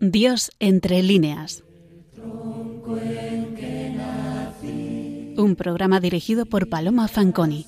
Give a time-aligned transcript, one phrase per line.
[0.00, 1.62] Dios entre líneas.
[5.36, 7.66] Un programa dirigido por Paloma Fanconi.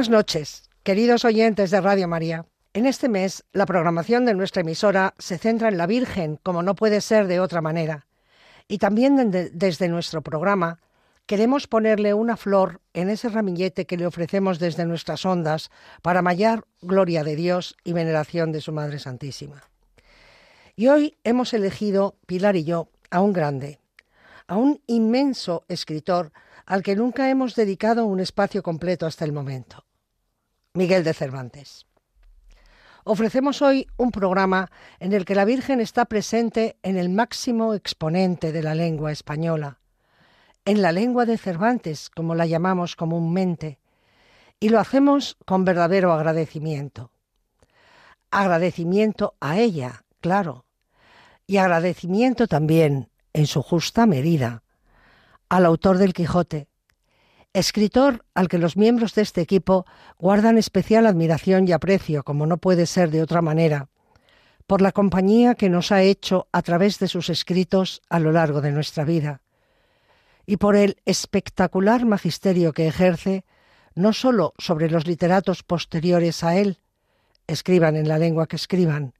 [0.00, 2.46] Buenas noches, queridos oyentes de Radio María.
[2.72, 6.74] En este mes, la programación de nuestra emisora se centra en la Virgen, como no
[6.74, 8.06] puede ser de otra manera.
[8.66, 10.80] Y también de- desde nuestro programa
[11.26, 15.70] queremos ponerle una flor en ese ramillete que le ofrecemos desde nuestras ondas
[16.00, 19.64] para mallar gloria de Dios y veneración de su Madre Santísima.
[20.76, 23.80] Y hoy hemos elegido, Pilar y yo, a un grande,
[24.46, 26.32] a un inmenso escritor
[26.64, 29.84] al que nunca hemos dedicado un espacio completo hasta el momento,
[30.72, 31.86] Miguel de Cervantes.
[33.02, 38.52] Ofrecemos hoy un programa en el que la Virgen está presente en el máximo exponente
[38.52, 39.80] de la lengua española,
[40.64, 43.80] en la lengua de Cervantes, como la llamamos comúnmente,
[44.60, 47.10] y lo hacemos con verdadero agradecimiento.
[48.30, 50.66] Agradecimiento a ella, claro,
[51.48, 54.62] y agradecimiento también, en su justa medida,
[55.48, 56.69] al autor del Quijote,
[57.52, 59.86] escritor al que los miembros de este equipo
[60.18, 63.88] guardan especial admiración y aprecio, como no puede ser de otra manera,
[64.66, 68.60] por la compañía que nos ha hecho a través de sus escritos a lo largo
[68.60, 69.42] de nuestra vida,
[70.46, 73.44] y por el espectacular magisterio que ejerce
[73.94, 76.78] no sólo sobre los literatos posteriores a él,
[77.48, 79.14] escriban en la lengua que escriban,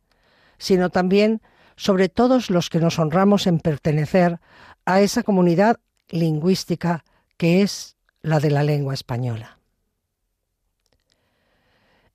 [0.59, 1.43] sino también
[1.77, 4.39] sobre todos los que nos honramos en pertenecer
[4.85, 7.05] a esa comunidad lingüística
[7.37, 9.59] que es la de la lengua española.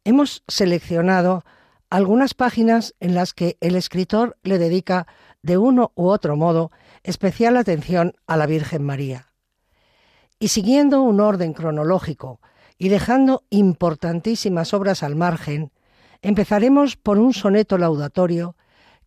[0.04, 1.44] Hemos seleccionado
[1.90, 5.08] algunas páginas en las que el escritor le dedica
[5.42, 6.72] de uno u otro modo
[7.04, 9.32] especial atención a la Virgen María.
[10.40, 12.40] Y siguiendo un orden cronológico
[12.78, 15.72] y dejando importantísimas obras al margen,
[16.22, 18.56] empezaremos por un soneto laudatorio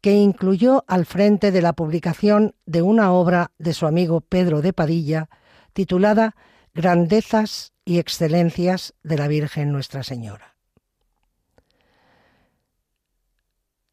[0.00, 4.72] que incluyó al frente de la publicación de una obra de su amigo Pedro de
[4.72, 5.28] Padilla
[5.72, 6.36] titulada
[6.78, 10.54] Grandezas y Excelencias de la Virgen Nuestra Señora.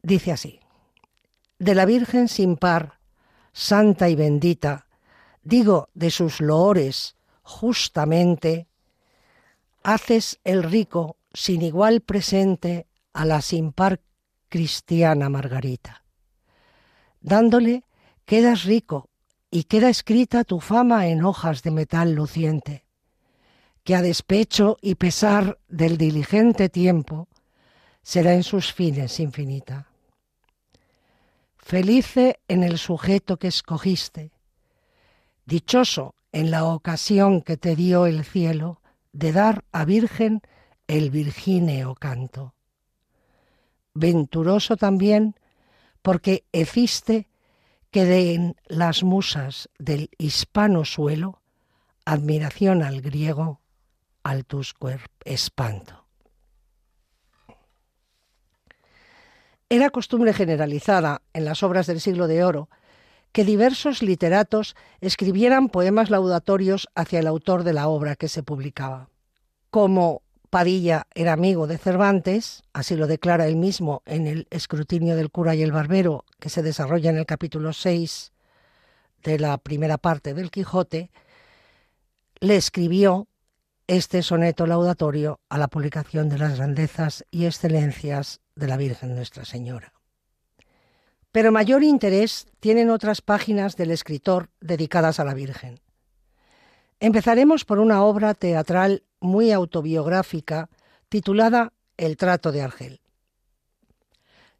[0.02, 0.60] Dice así,
[1.58, 3.00] de la Virgen sin par,
[3.52, 4.86] santa y bendita,
[5.42, 8.68] digo de sus loores justamente,
[9.82, 14.00] haces el rico sin igual presente a la sin par
[14.48, 16.04] cristiana Margarita.
[17.20, 17.82] Dándole
[18.26, 19.10] quedas rico
[19.56, 22.84] y queda escrita tu fama en hojas de metal luciente,
[23.84, 27.26] que a despecho y pesar del diligente tiempo
[28.02, 29.88] será en sus fines infinita.
[31.56, 34.30] Felice en el sujeto que escogiste,
[35.46, 40.42] dichoso en la ocasión que te dio el cielo de dar a Virgen
[40.86, 42.52] el virgíneo canto.
[43.94, 45.34] Venturoso también
[46.02, 47.26] porque heciste
[47.96, 51.40] que den las musas del hispano suelo
[52.04, 53.62] admiración al griego,
[54.22, 56.04] al tuscuer espanto.
[59.70, 62.68] Era costumbre generalizada en las obras del siglo de oro
[63.32, 69.08] que diversos literatos escribieran poemas laudatorios hacia el autor de la obra que se publicaba.
[69.70, 70.20] Como
[70.56, 75.54] Padilla era amigo de Cervantes, así lo declara él mismo en el escrutinio del cura
[75.54, 78.32] y el barbero, que se desarrolla en el capítulo 6
[79.22, 81.10] de la primera parte del Quijote,
[82.40, 83.28] le escribió
[83.86, 89.44] este soneto laudatorio a la publicación de las grandezas y excelencias de la Virgen Nuestra
[89.44, 89.92] Señora.
[91.32, 95.80] Pero mayor interés tienen otras páginas del escritor dedicadas a la Virgen.
[96.98, 100.70] Empezaremos por una obra teatral muy autobiográfica
[101.08, 103.00] titulada El trato de Argel.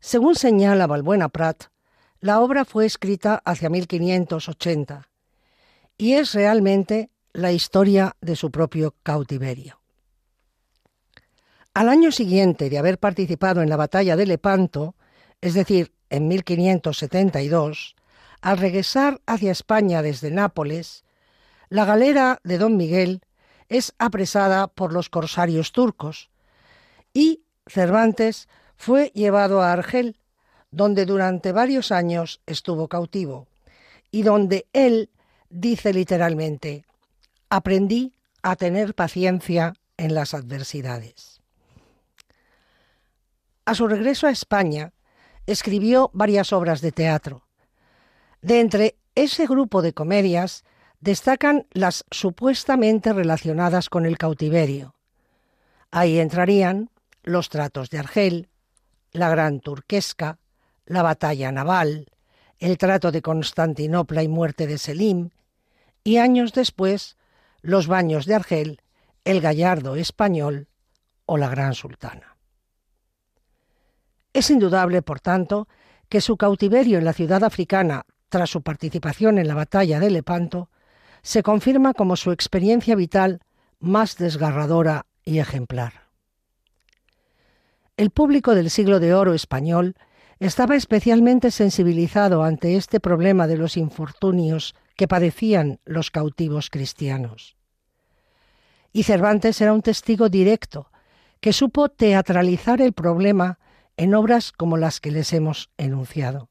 [0.00, 1.65] Según señala Balbuena Prat,
[2.21, 5.09] la obra fue escrita hacia 1580
[5.97, 9.81] y es realmente la historia de su propio cautiverio.
[11.73, 14.94] Al año siguiente de haber participado en la batalla de Lepanto,
[15.41, 17.97] es decir, en 1572,
[18.41, 21.06] al regresar hacia España desde Nápoles,
[21.68, 23.20] la galera de don Miguel
[23.68, 26.30] es apresada por los corsarios turcos
[27.12, 30.16] y Cervantes fue llevado a Argel,
[30.70, 33.48] donde durante varios años estuvo cautivo
[34.10, 35.10] y donde él
[35.48, 36.84] dice literalmente,
[37.50, 41.40] aprendí a tener paciencia en las adversidades.
[43.64, 44.92] A su regreso a España,
[45.46, 47.42] escribió varias obras de teatro.
[48.42, 50.64] De entre ese grupo de comedias
[51.00, 54.94] destacan las supuestamente relacionadas con el cautiverio.
[55.90, 56.90] Ahí entrarían
[57.22, 58.48] Los tratos de Argel,
[59.12, 60.38] La Gran Turquesca,
[60.84, 62.12] La Batalla Naval,
[62.58, 65.31] El trato de Constantinopla y muerte de Selim,
[66.04, 67.16] y años después
[67.62, 68.81] Los baños de Argel,
[69.25, 70.69] El Gallardo Español
[71.25, 72.37] o La Gran Sultana.
[74.32, 75.66] Es indudable, por tanto,
[76.08, 80.69] que su cautiverio en la ciudad africana tras su participación en la batalla de Lepanto,
[81.26, 83.40] se confirma como su experiencia vital
[83.81, 86.05] más desgarradora y ejemplar.
[87.96, 89.96] El público del siglo de oro español
[90.38, 97.56] estaba especialmente sensibilizado ante este problema de los infortunios que padecían los cautivos cristianos.
[98.93, 100.93] Y Cervantes era un testigo directo
[101.40, 103.58] que supo teatralizar el problema
[103.96, 106.50] en obras como las que les hemos enunciado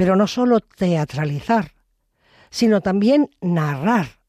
[0.00, 1.72] pero no solo teatralizar,
[2.50, 4.20] sino también narrar,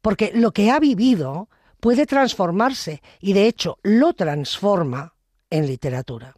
[0.00, 1.48] porque lo que ha vivido
[1.80, 5.14] puede transformarse y de hecho lo transforma
[5.50, 6.36] en literatura.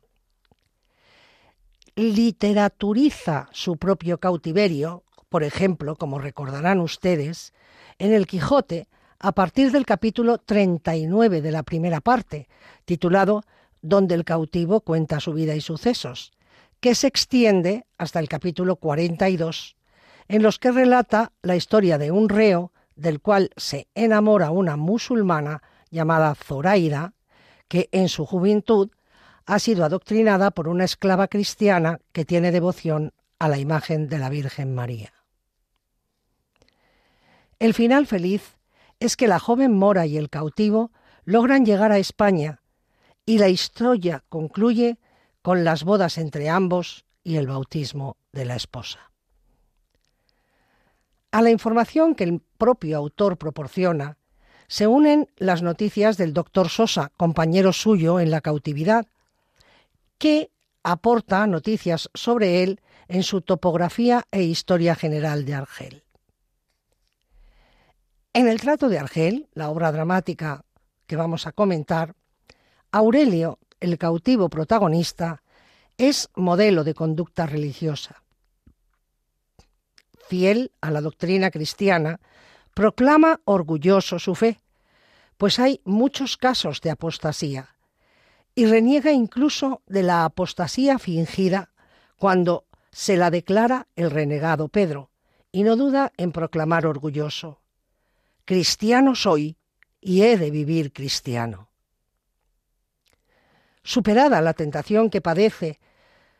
[1.94, 7.52] Literaturiza su propio cautiverio, por ejemplo, como recordarán ustedes,
[7.98, 8.88] en el Quijote
[9.18, 12.48] a partir del capítulo 39 de la primera parte,
[12.84, 13.44] titulado
[13.80, 16.32] Donde el cautivo cuenta su vida y sucesos,
[16.80, 19.76] que se extiende hasta el capítulo 42,
[20.28, 25.62] en los que relata la historia de un reo del cual se enamora una musulmana
[25.90, 27.14] llamada Zoraida,
[27.68, 28.90] que en su juventud
[29.46, 34.28] ha sido adoctrinada por una esclava cristiana que tiene devoción a la imagen de la
[34.28, 35.12] Virgen María.
[37.58, 38.56] El final feliz
[39.00, 40.92] es que la joven mora y el cautivo
[41.24, 42.60] logran llegar a España
[43.24, 44.98] y la historia concluye
[45.42, 49.11] con las bodas entre ambos y el bautismo de la esposa.
[51.32, 54.18] A la información que el propio autor proporciona
[54.68, 59.06] se unen las noticias del doctor Sosa, compañero suyo en la cautividad,
[60.18, 60.50] que
[60.82, 66.02] aporta noticias sobre él en su topografía e historia general de Argel.
[68.34, 70.64] En el trato de Argel, la obra dramática
[71.06, 72.14] que vamos a comentar,
[72.90, 75.42] Aurelio el cautivo protagonista,
[75.96, 78.21] es modelo de conducta religiosa.
[80.32, 82.18] Fiel a la doctrina cristiana,
[82.72, 84.62] proclama orgulloso su fe,
[85.36, 87.76] pues hay muchos casos de apostasía,
[88.54, 91.74] y reniega incluso de la apostasía fingida
[92.16, 95.10] cuando se la declara el renegado Pedro,
[95.52, 97.60] y no duda en proclamar orgulloso,
[98.46, 99.58] Cristiano soy
[100.00, 101.68] y he de vivir cristiano.
[103.82, 105.78] Superada la tentación que padece,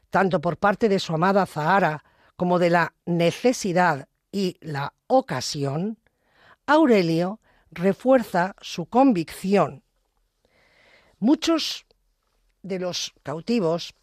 [0.08, 2.02] tanto por parte de su amada Zahara
[2.42, 5.96] como de la necesidad y la ocasión,
[6.66, 7.38] Aurelio
[7.70, 9.84] refuerza su convicción.
[11.20, 11.86] Muchos
[12.64, 13.94] de los cautivos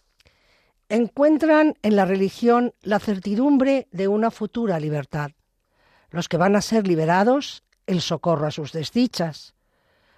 [0.88, 5.32] encuentran en la religión la certidumbre de una futura libertad.
[6.10, 9.54] Los que van a ser liberados, el socorro a sus desdichas.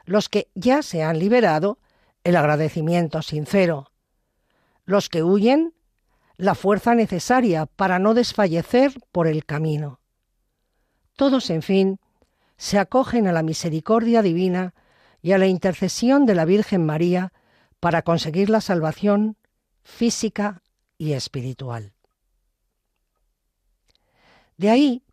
[0.06, 1.80] Los que ya se han liberado,
[2.24, 3.92] el agradecimiento sincero.
[4.86, 5.74] Los que huyen,
[6.42, 10.00] la fuerza necesaria para no desfallecer por el camino.
[11.16, 12.00] Todos, en fin,
[12.58, 14.74] se acogen a la misericordia divina
[15.22, 17.32] y a la intercesión de la Virgen María
[17.80, 19.38] para conseguir la salvación
[19.84, 20.64] física
[20.98, 21.94] y espiritual.
[24.58, 25.04] De ahí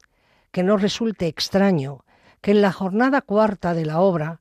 [0.50, 2.06] que no resulte extraño
[2.40, 4.40] que en la jornada cuarta de la obra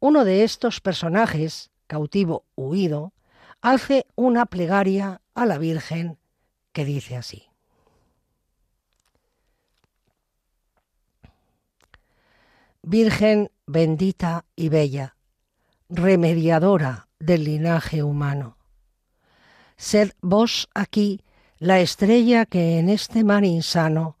[0.00, 3.14] uno de estos personajes cautivo huido,
[3.62, 6.18] hace una plegaria a la Virgen
[6.76, 7.48] que dice así.
[12.82, 15.16] Virgen bendita y bella,
[15.88, 18.58] remediadora del linaje humano,
[19.78, 21.22] sed vos aquí
[21.58, 24.18] la estrella que en este mar insano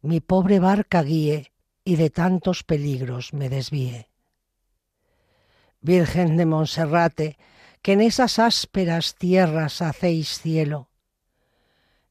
[0.00, 1.52] mi pobre barca guíe
[1.84, 4.08] y de tantos peligros me desvíe.
[5.82, 7.36] Virgen de Monserrate,
[7.82, 10.87] que en esas ásperas tierras hacéis cielo.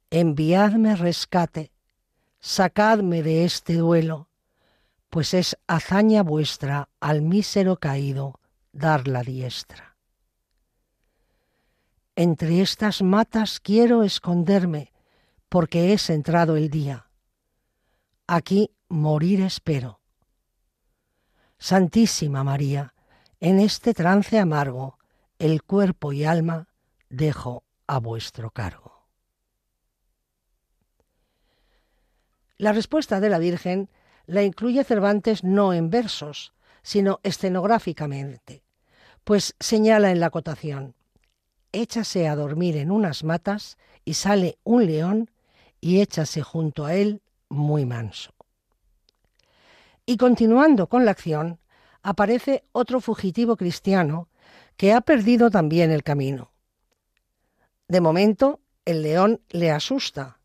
[0.10, 1.74] Enviadme rescate,
[2.40, 4.30] sacadme de este duelo,
[5.10, 8.40] pues es hazaña vuestra al mísero caído
[8.72, 9.98] dar la diestra.
[12.16, 14.94] Entre estas matas quiero esconderme,
[15.50, 17.10] porque es entrado el día.
[18.28, 20.00] Aquí morir espero.
[21.58, 22.94] Santísima María,
[23.42, 24.98] en este trance amargo,
[25.38, 26.70] el cuerpo y alma
[27.10, 28.87] dejo a vuestro cargo.
[32.58, 33.90] La respuesta de la Virgen
[34.26, 38.64] la incluye Cervantes no en versos, sino escenográficamente,
[39.24, 40.96] pues señala en la acotación,
[41.72, 45.30] échase a dormir en unas matas y sale un león
[45.82, 48.34] y échase junto a él muy manso.
[50.06, 51.60] Y continuando con la acción,
[52.02, 54.30] aparece otro fugitivo cristiano
[54.78, 56.52] que ha perdido también el camino.
[57.88, 60.37] De momento, el león le asusta,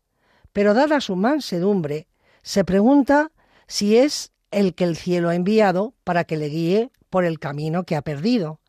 [0.53, 2.07] pero dada su mansedumbre,
[2.43, 3.31] se pregunta
[3.67, 7.83] si es el que el cielo ha enviado para que le guíe por el camino
[7.83, 8.59] que ha perdido,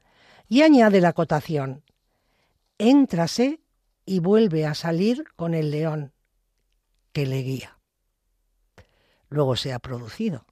[0.48, 1.82] y añade la acotación,
[2.78, 3.60] éntrase
[4.06, 6.12] y vuelve a salir con el león
[7.12, 7.78] que le guía.
[9.28, 10.46] Luego se ha producido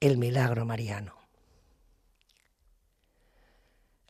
[0.00, 1.14] el milagro mariano.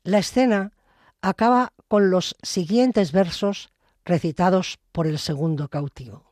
[0.03, 0.73] La escena
[1.21, 3.73] acaba con los siguientes versos
[4.05, 6.30] recitados por el segundo cautivo.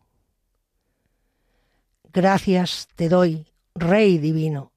[2.13, 4.73] Gracias te doy, Rey divino,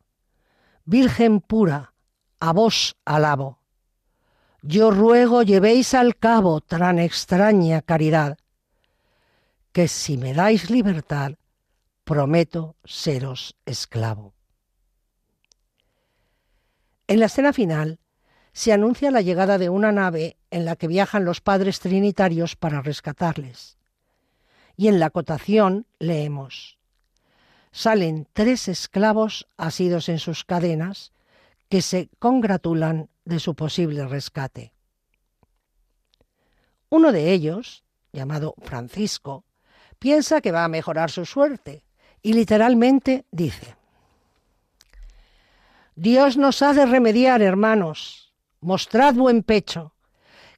[0.84, 1.94] Virgen pura,
[2.40, 3.60] a vos alabo.
[4.62, 8.38] Yo ruego llevéis al cabo tan extraña caridad,
[9.72, 11.36] que si me dais libertad,
[12.04, 14.34] prometo seros esclavo.
[17.08, 18.00] En la escena final
[18.52, 22.82] se anuncia la llegada de una nave en la que viajan los padres trinitarios para
[22.82, 23.78] rescatarles.
[24.76, 26.81] Y en la acotación leemos,
[27.72, 31.12] salen tres esclavos asidos en sus cadenas
[31.70, 34.74] que se congratulan de su posible rescate.
[36.90, 39.46] Uno de ellos, llamado Francisco,
[39.98, 41.84] piensa que va a mejorar su suerte
[42.22, 43.76] y literalmente dice,
[45.96, 49.94] Dios nos ha de remediar, hermanos, mostrad buen pecho,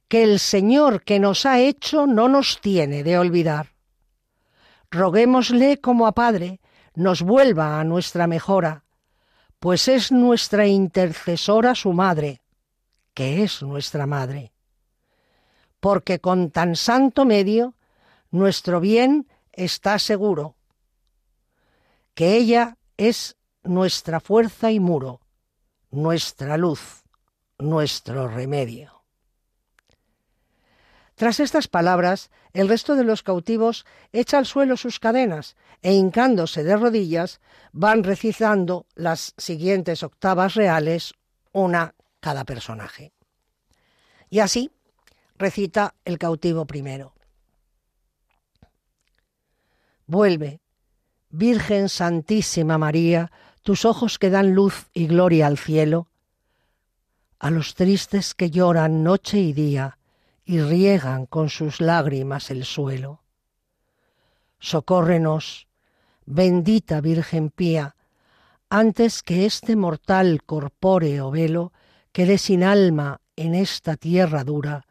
[0.08, 3.72] que el Señor que nos ha hecho no nos tiene de olvidar.
[4.90, 6.60] Roguémosle como a Padre
[6.94, 8.84] nos vuelva a nuestra mejora,
[9.58, 12.42] pues es nuestra intercesora su madre,
[13.14, 14.52] que es nuestra madre.
[15.80, 17.74] Porque con tan santo medio
[18.30, 20.56] nuestro bien está seguro,
[22.14, 25.20] que ella es nuestra fuerza y muro,
[25.90, 27.04] nuestra luz,
[27.58, 29.03] nuestro remedio.
[31.14, 36.64] Tras estas palabras, el resto de los cautivos echa al suelo sus cadenas e hincándose
[36.64, 37.40] de rodillas
[37.72, 41.14] van recitando las siguientes octavas reales,
[41.52, 43.12] una cada personaje.
[44.28, 44.72] Y así
[45.36, 47.14] recita el cautivo primero.
[50.06, 50.60] Vuelve,
[51.30, 53.30] Virgen Santísima María,
[53.62, 56.08] tus ojos que dan luz y gloria al cielo,
[57.38, 59.98] a los tristes que lloran noche y día,
[60.44, 63.22] y riegan con sus lágrimas el suelo.
[64.58, 65.68] Socórrenos,
[66.26, 67.96] bendita Virgen pía,
[68.68, 71.72] antes que este mortal corpóreo velo
[72.12, 74.86] quede sin alma en esta tierra dura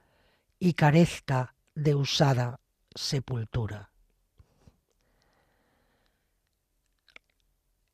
[0.59, 2.59] y carezca de usada
[2.93, 3.89] sepultura.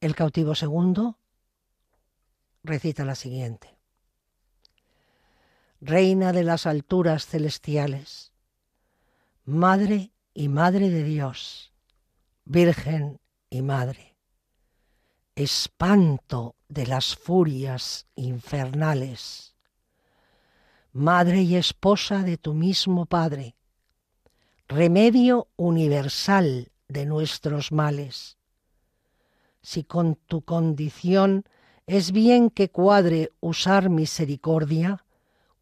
[0.02, 1.18] El cautivo segundo
[2.64, 3.79] recita la siguiente.
[5.82, 8.34] Reina de las alturas celestiales,
[9.46, 11.72] Madre y Madre de Dios,
[12.44, 14.18] Virgen y Madre,
[15.36, 19.56] espanto de las furias infernales,
[20.92, 23.56] Madre y esposa de tu mismo Padre,
[24.68, 28.38] remedio universal de nuestros males.
[29.62, 31.46] Si con tu condición
[31.88, 35.06] es bien que cuadre usar misericordia,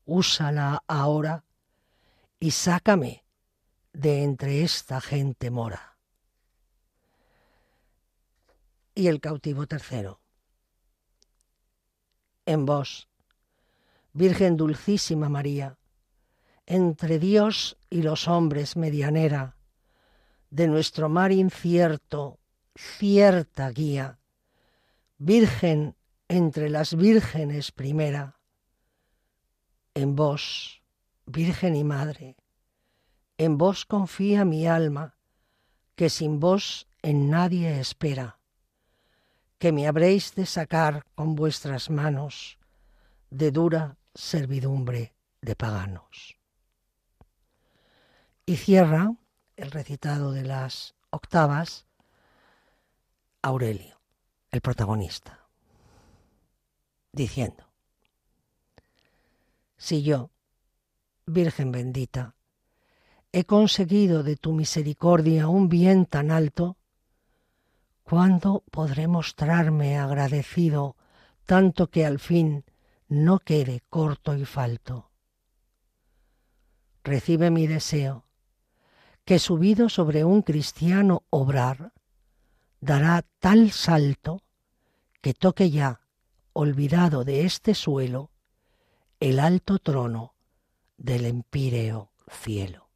[0.07, 1.43] úsala ahora
[2.39, 3.23] y sácame
[3.93, 5.97] de entre esta gente mora.
[8.95, 10.21] Y el cautivo tercero.
[12.45, 13.09] En vos,
[14.13, 15.77] Virgen Dulcísima María,
[16.65, 19.57] entre Dios y los hombres medianera,
[20.49, 22.39] de nuestro mar incierto,
[22.75, 24.19] cierta guía,
[25.17, 25.95] Virgen
[26.27, 28.37] entre las vírgenes primera,
[29.97, 30.83] en vos,
[31.25, 32.37] Virgen y Madre,
[33.39, 35.17] en vos confía mi alma,
[35.95, 38.39] que sin vos en nadie espera.
[39.57, 42.59] que me habréis de sacar con vuestras manos
[43.31, 46.37] de dura servidumbre de paganos.
[48.45, 49.15] Y cierra
[49.55, 51.87] el recitado de las octavas
[53.41, 53.99] Aurelio,
[54.51, 55.47] el protagonista,
[57.11, 57.66] diciendo,
[59.77, 60.31] si yo,
[61.25, 62.36] Virgen bendita,
[63.31, 66.77] he conseguido de tu misericordia un bien tan alto,
[68.03, 70.96] ¿cuándo podré mostrarme agradecido
[71.46, 72.65] tanto que al fin
[73.07, 75.12] no quede corto y falto?
[77.03, 78.25] Recibe mi deseo,
[79.25, 81.93] que subido sobre un cristiano obrar,
[82.79, 84.41] dará tal salto
[85.22, 86.01] que toque ya,
[86.53, 88.31] olvidado de este suelo,
[89.19, 90.36] el alto trono
[90.97, 92.88] del empíreo cielo.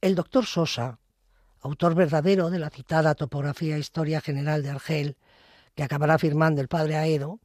[0.00, 0.98] El doctor Sosa,
[1.60, 5.16] autor verdadero de la citada topografía e Historia General de Argel,
[5.74, 7.40] que acabará firmando el padre Aedo,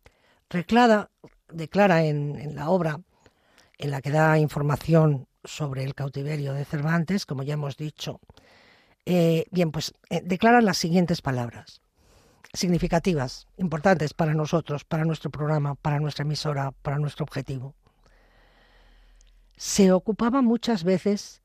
[0.49, 2.99] declara en, la obra
[3.77, 8.19] en la que da información sobre el cautiverio de Cervantes, como ya hemos dicho,
[9.05, 11.82] eh, bien, pues eh, declara las siguientes palabras
[12.53, 17.73] significativas, importantes para nosotros, para nuestro programa, para nuestra emisora, para nuestro objetivo.
[19.57, 21.41] Se ocupaba muchas veces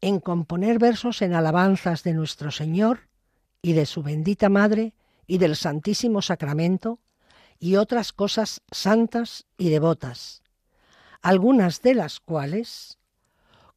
[0.00, 3.08] en componer versos en alabanzas de nuestro Señor
[3.62, 4.94] y de su bendita Madre
[5.26, 7.00] y del Santísimo Sacramento
[7.58, 10.42] y otras cosas santas y devotas,
[11.22, 12.98] algunas de las cuales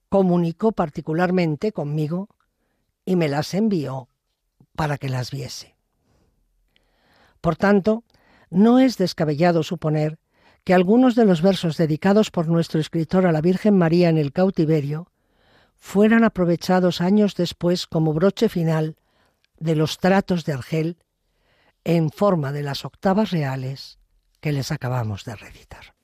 [0.09, 2.29] comunicó particularmente conmigo
[3.05, 4.09] y me las envió
[4.75, 5.78] para que las viese.
[7.41, 8.03] Por tanto,
[8.49, 10.19] no es descabellado suponer
[10.63, 14.33] que algunos de los versos dedicados por nuestro escritor a la Virgen María en el
[14.33, 15.11] cautiverio
[15.77, 18.97] fueran aprovechados años después como broche final
[19.57, 20.97] de los tratos de Argel
[21.83, 23.99] en forma de las octavas reales
[24.41, 25.98] que les acabamos de recitar.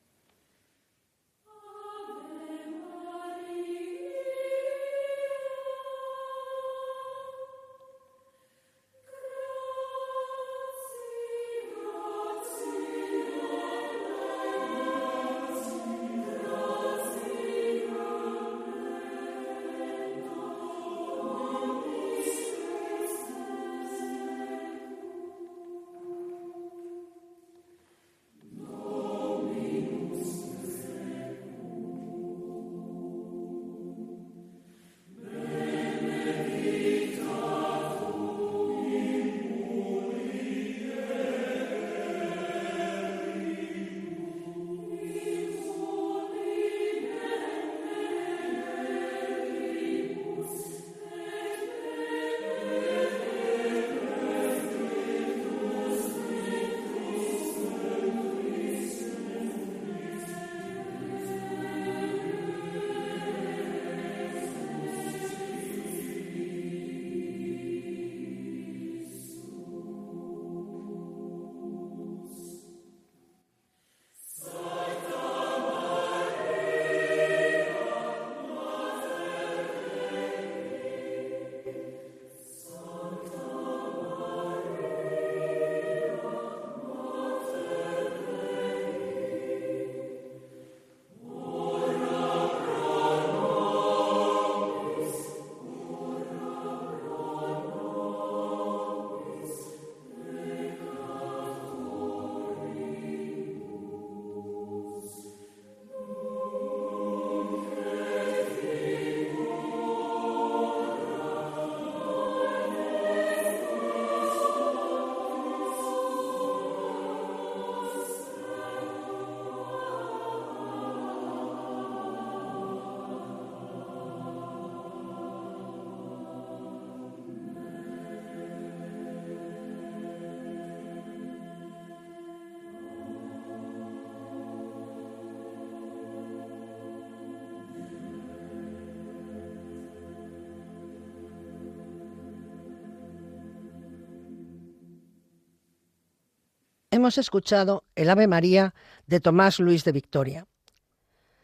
[147.05, 148.73] Hemos escuchado el Ave María
[149.05, 150.47] de Tomás Luis de Victoria.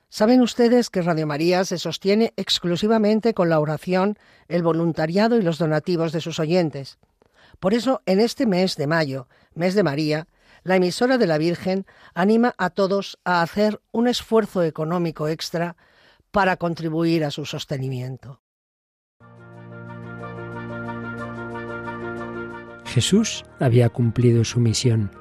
[0.09, 5.59] Saben ustedes que Radio María se sostiene exclusivamente con la oración, el voluntariado y los
[5.59, 6.97] donativos de sus oyentes.
[7.59, 10.27] Por eso, en este mes de mayo, mes de María,
[10.63, 15.77] la emisora de la Virgen anima a todos a hacer un esfuerzo económico extra
[16.31, 18.41] para contribuir a su sostenimiento.
[22.85, 25.20] Jesús había cumplido su misión.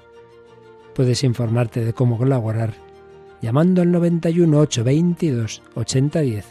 [0.95, 2.73] Puedes informarte de cómo colaborar
[3.41, 6.45] llamando al 91 822 8010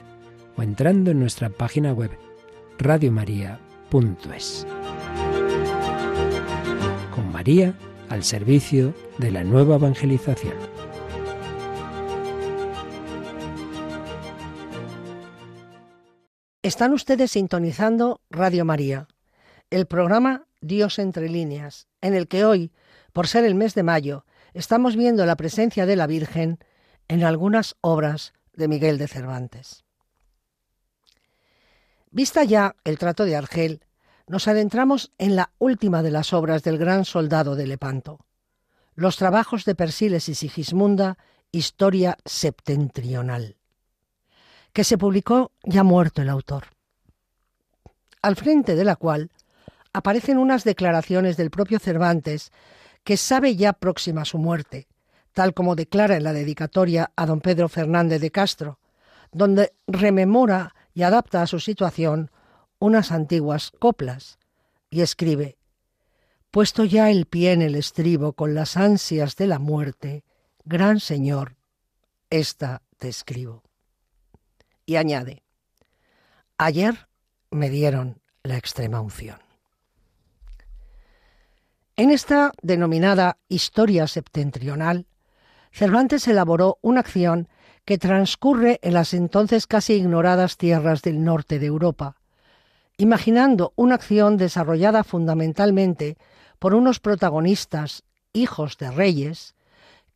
[0.57, 2.11] o entrando en nuestra página web
[2.79, 4.67] radiomaria.es.
[7.15, 7.75] Con María
[8.09, 10.55] al servicio de la nueva evangelización.
[16.63, 19.09] Están ustedes sintonizando Radio María,
[19.71, 22.71] el programa Dios entre líneas, en el que hoy,
[23.13, 24.25] por ser el mes de mayo,
[24.55, 26.59] estamos viendo la presencia de la Virgen
[27.09, 29.85] en algunas obras de Miguel de Cervantes.
[32.11, 33.85] Vista ya el trato de Argel,
[34.27, 38.27] nos adentramos en la última de las obras del gran soldado de Lepanto,
[38.95, 41.19] los trabajos de Persiles y Sigismunda,
[41.53, 43.57] Historia septentrional
[44.73, 46.65] que se publicó ya muerto el autor,
[48.23, 49.31] al frente de la cual
[49.93, 52.53] aparecen unas declaraciones del propio Cervantes
[53.05, 54.89] que sabe ya próxima su muerte,
[55.33, 58.79] tal como declara en la dedicatoria a don Pedro Fernández de Castro,
[59.33, 62.31] donde rememora y adapta a su situación
[62.79, 64.39] unas antiguas coplas,
[64.91, 65.57] y escribe
[66.51, 70.25] Puesto ya el pie en el estribo con las ansias de la muerte,
[70.65, 71.57] gran Señor,
[72.29, 73.63] esta te escribo
[74.91, 75.45] y añade,
[76.59, 77.07] ayer
[77.53, 79.50] me dieron la extrema unción.
[82.01, 85.05] En esta denominada historia septentrional,
[85.71, 87.47] Cervantes elaboró una acción
[87.85, 92.17] que transcurre en las entonces casi ignoradas tierras del norte de Europa,
[92.97, 96.17] imaginando una acción desarrollada fundamentalmente
[96.59, 99.55] por unos protagonistas, hijos de reyes,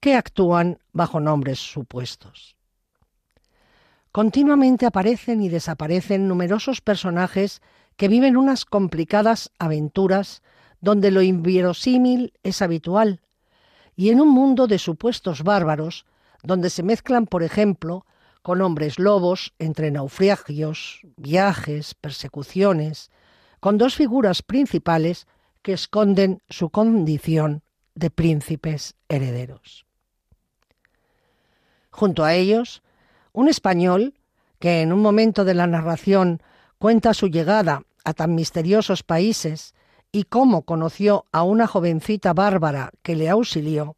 [0.01, 2.57] que actúan bajo nombres supuestos.
[4.11, 7.61] Continuamente aparecen y desaparecen numerosos personajes
[7.99, 10.41] que viven unas complicadas aventuras
[10.85, 13.23] donde lo inverosímil es habitual,
[13.97, 16.05] y en un mundo de supuestos bárbaros,
[16.43, 18.05] donde se mezclan, por ejemplo,
[18.43, 23.11] con hombres lobos entre naufragios, viajes, persecuciones,
[23.61, 25.27] con dos figuras principales
[25.63, 27.63] que esconden su condición
[27.95, 29.87] de príncipes herederos.
[31.91, 32.83] Junto a ellos
[33.33, 34.13] un español
[34.59, 36.43] que en un momento de la narración
[36.79, 39.75] cuenta su llegada a tan misteriosos países
[40.15, 43.97] y cómo conoció a una jovencita bárbara que le auxilió,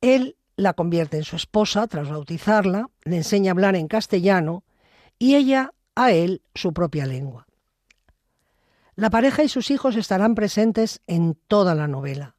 [0.00, 4.64] él la convierte en su esposa tras bautizarla, le enseña a hablar en castellano
[5.20, 7.46] y ella a él su propia lengua.
[8.96, 12.34] La pareja y sus hijos estarán presentes en toda la novela.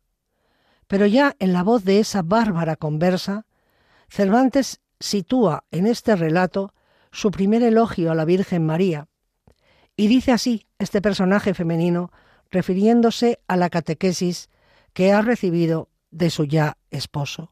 [0.87, 3.45] Pero ya en la voz de esa bárbara conversa,
[4.09, 6.73] Cervantes sitúa en este relato
[7.13, 9.07] su primer elogio a la Virgen María,
[9.97, 12.11] y dice así este personaje femenino
[12.51, 14.49] refiriéndose a la catequesis
[14.93, 17.51] que ha recibido de su ya esposo.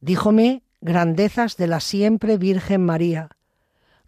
[0.00, 3.28] Díjome grandezas de la siempre Virgen María,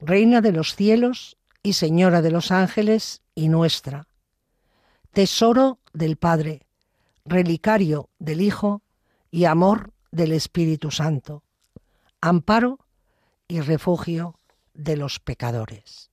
[0.01, 4.09] Reina de los cielos y Señora de los ángeles y nuestra,
[5.12, 6.66] tesoro del Padre,
[7.25, 8.83] relicario del Hijo
[9.31, 11.44] y amor del Espíritu Santo,
[12.20, 12.79] amparo
[13.46, 14.38] y refugio
[14.74, 16.11] de los pecadores.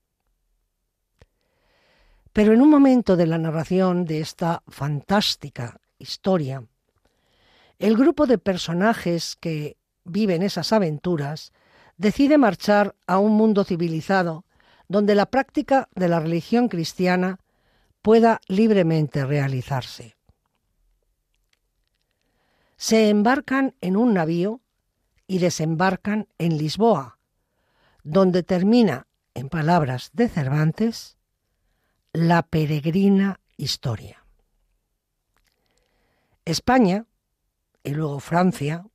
[2.34, 6.63] Pero en un momento de la narración de esta fantástica historia,
[7.80, 11.52] el grupo de personajes que viven esas aventuras
[11.98, 14.45] decide marchar a un mundo civilizado
[14.88, 17.39] donde la práctica de la religión cristiana
[18.02, 20.19] pueda libremente realizarse
[22.80, 24.62] se embarcan en un navío
[25.28, 27.18] y desembarcan en Lisboa,
[28.04, 31.18] donde termina en palabras de Cervantes,
[32.14, 34.26] la peregrina historia.
[36.46, 37.06] España
[37.84, 38.86] y luego Francia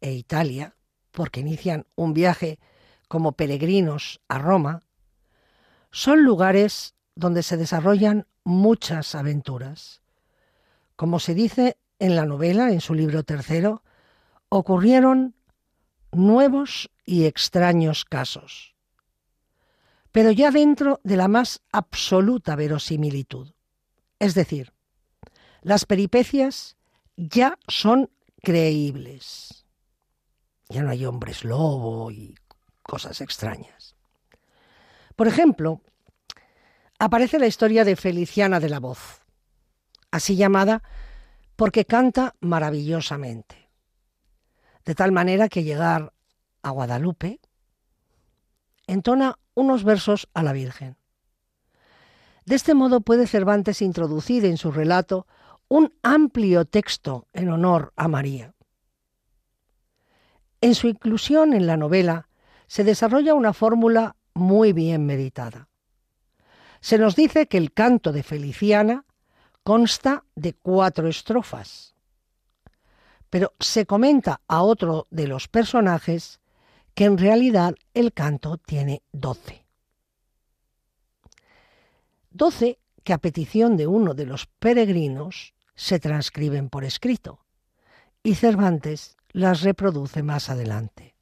[0.00, 0.76] e Italia,
[1.10, 2.58] porque inician un viaje
[3.08, 4.82] como peregrinos a Roma,
[5.90, 10.02] son lugares donde se desarrollan muchas aventuras.
[10.96, 13.82] Como se dice en la novela, en su libro tercero,
[14.48, 15.34] ocurrieron
[16.12, 18.74] nuevos y extraños casos,
[20.12, 23.52] pero ya dentro de la más absoluta verosimilitud.
[24.18, 24.72] Es decir,
[25.62, 26.76] las peripecias
[27.16, 28.10] ya son
[28.42, 29.66] creíbles.
[30.68, 32.34] Ya no hay hombres lobo y
[32.82, 33.96] cosas extrañas.
[35.16, 35.82] Por ejemplo,
[36.98, 39.22] aparece la historia de Feliciana de la Voz,
[40.10, 40.82] así llamada
[41.56, 43.59] porque canta maravillosamente.
[44.90, 46.12] De tal manera que llegar
[46.62, 47.38] a Guadalupe
[48.88, 50.96] entona unos versos a la Virgen.
[52.44, 55.28] De este modo puede Cervantes introducir en su relato
[55.68, 58.52] un amplio texto en honor a María.
[60.60, 62.28] En su inclusión en la novela
[62.66, 65.68] se desarrolla una fórmula muy bien meditada.
[66.80, 69.04] Se nos dice que el canto de Feliciana
[69.62, 71.94] consta de cuatro estrofas,
[73.30, 76.40] pero se comenta a otro de los personajes
[76.94, 79.64] que en realidad el canto tiene doce.
[82.30, 87.40] Doce que a petición de uno de los peregrinos se transcriben por escrito,
[88.22, 91.14] y Cervantes las reproduce más adelante.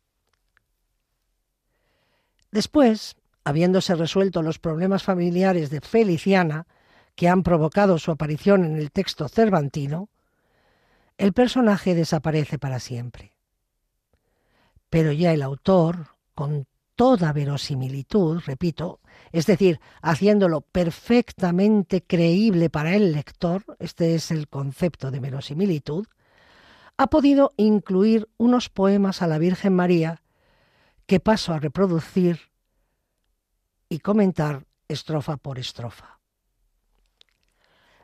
[2.51, 6.67] Después, habiéndose resuelto los problemas familiares de Feliciana,
[7.15, 10.09] que han provocado su aparición en el texto cervantino,
[11.19, 13.35] el personaje desaparece para siempre.
[14.89, 19.01] Pero ya el autor, con toda verosimilitud, repito,
[19.33, 26.07] es decir, haciéndolo perfectamente creíble para el lector, este es el concepto de verosimilitud,
[26.97, 30.23] ha podido incluir unos poemas a la Virgen María
[31.07, 32.41] que paso a reproducir
[33.89, 36.21] y comentar estrofa por estrofa.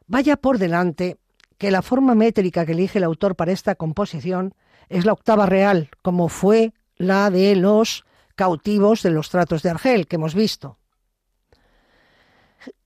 [0.07, 1.18] Vaya por delante
[1.58, 4.54] que la forma métrica que elige el autor para esta composición
[4.88, 10.06] es la octava real, como fue la de los cautivos de los tratos de Argel
[10.06, 10.78] que hemos visto.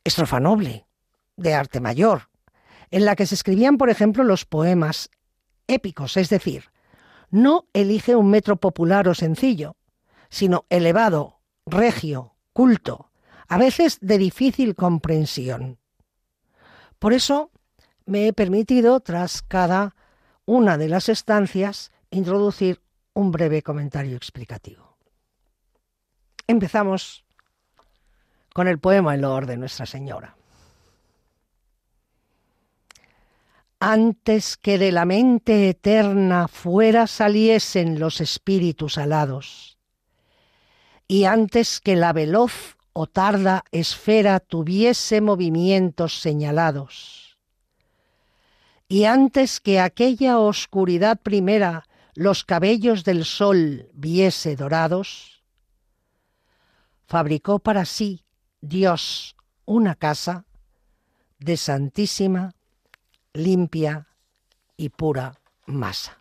[0.04, 0.86] Estrofa noble,
[1.36, 2.28] de arte mayor,
[2.90, 5.10] en la que se escribían, por ejemplo, los poemas
[5.66, 6.70] épicos, es decir,
[7.30, 9.76] no elige un metro popular o sencillo,
[10.30, 13.10] sino elevado, regio, culto,
[13.48, 15.78] a veces de difícil comprensión.
[16.98, 17.50] Por eso
[18.08, 19.94] me he permitido, tras cada
[20.46, 22.80] una de las estancias, introducir
[23.12, 24.96] un breve comentario explicativo.
[26.46, 27.26] Empezamos
[28.54, 30.36] con el poema El loor de Nuestra Señora.
[33.78, 39.76] Antes que de la mente eterna fuera saliesen los espíritus alados,
[41.06, 47.27] y antes que la veloz o tarda esfera tuviese movimientos señalados,
[48.88, 55.44] y antes que aquella oscuridad primera los cabellos del sol viese dorados,
[57.06, 58.24] fabricó para sí
[58.60, 60.46] Dios una casa
[61.38, 62.54] de santísima,
[63.34, 64.08] limpia
[64.76, 66.18] y pura masa.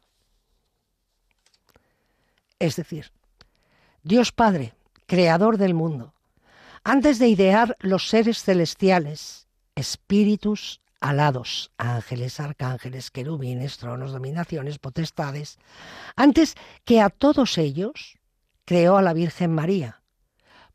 [2.60, 3.12] Es decir,
[4.04, 4.76] Dios Padre,
[5.06, 6.14] creador del mundo,
[6.84, 15.60] antes de idear los seres celestiales, espíritus alados, ángeles, arcángeles, querubines, tronos, dominaciones, potestades,
[16.16, 16.56] antes
[16.86, 18.18] que a todos ellos
[18.66, 20.02] creó a la Virgen María,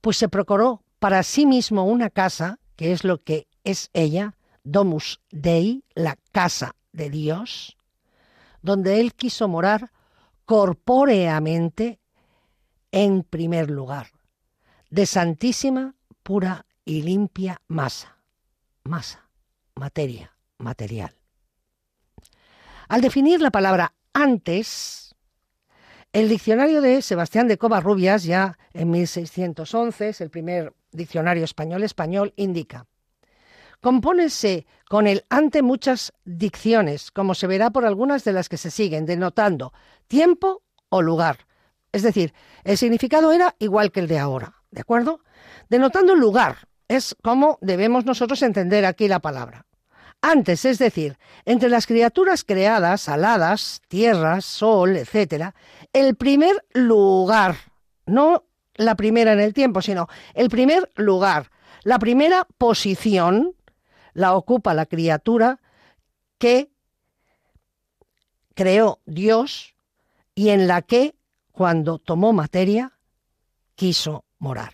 [0.00, 5.20] pues se procuró para sí mismo una casa, que es lo que es ella, Domus
[5.30, 7.76] Dei, la casa de Dios,
[8.62, 9.90] donde él quiso morar
[10.44, 12.00] corpóreamente
[12.92, 14.08] en primer lugar,
[14.90, 18.18] de santísima, pura y limpia masa,
[18.84, 19.21] masa,
[19.74, 21.14] materia, material.
[22.88, 25.14] Al definir la palabra antes,
[26.12, 32.34] el diccionario de Sebastián de Covarrubias, ya en 1611, es el primer diccionario español español,
[32.36, 32.86] indica
[33.82, 38.70] compónese con el ante muchas dicciones, como se verá por algunas de las que se
[38.70, 39.72] siguen, denotando
[40.06, 41.46] tiempo o lugar.
[41.90, 42.32] Es decir,
[42.64, 45.20] el significado era igual que el de ahora, ¿de acuerdo?
[45.68, 49.66] Denotando lugar, es como debemos nosotros entender aquí la palabra.
[50.20, 55.52] Antes, es decir, entre las criaturas creadas, aladas, tierras, sol, etc.,
[55.92, 57.56] el primer lugar,
[58.06, 58.44] no
[58.76, 61.50] la primera en el tiempo, sino el primer lugar,
[61.82, 63.56] la primera posición
[64.14, 65.60] la ocupa la criatura
[66.38, 66.70] que
[68.54, 69.74] creó Dios
[70.34, 71.16] y en la que,
[71.50, 72.92] cuando tomó materia,
[73.74, 74.72] quiso morar.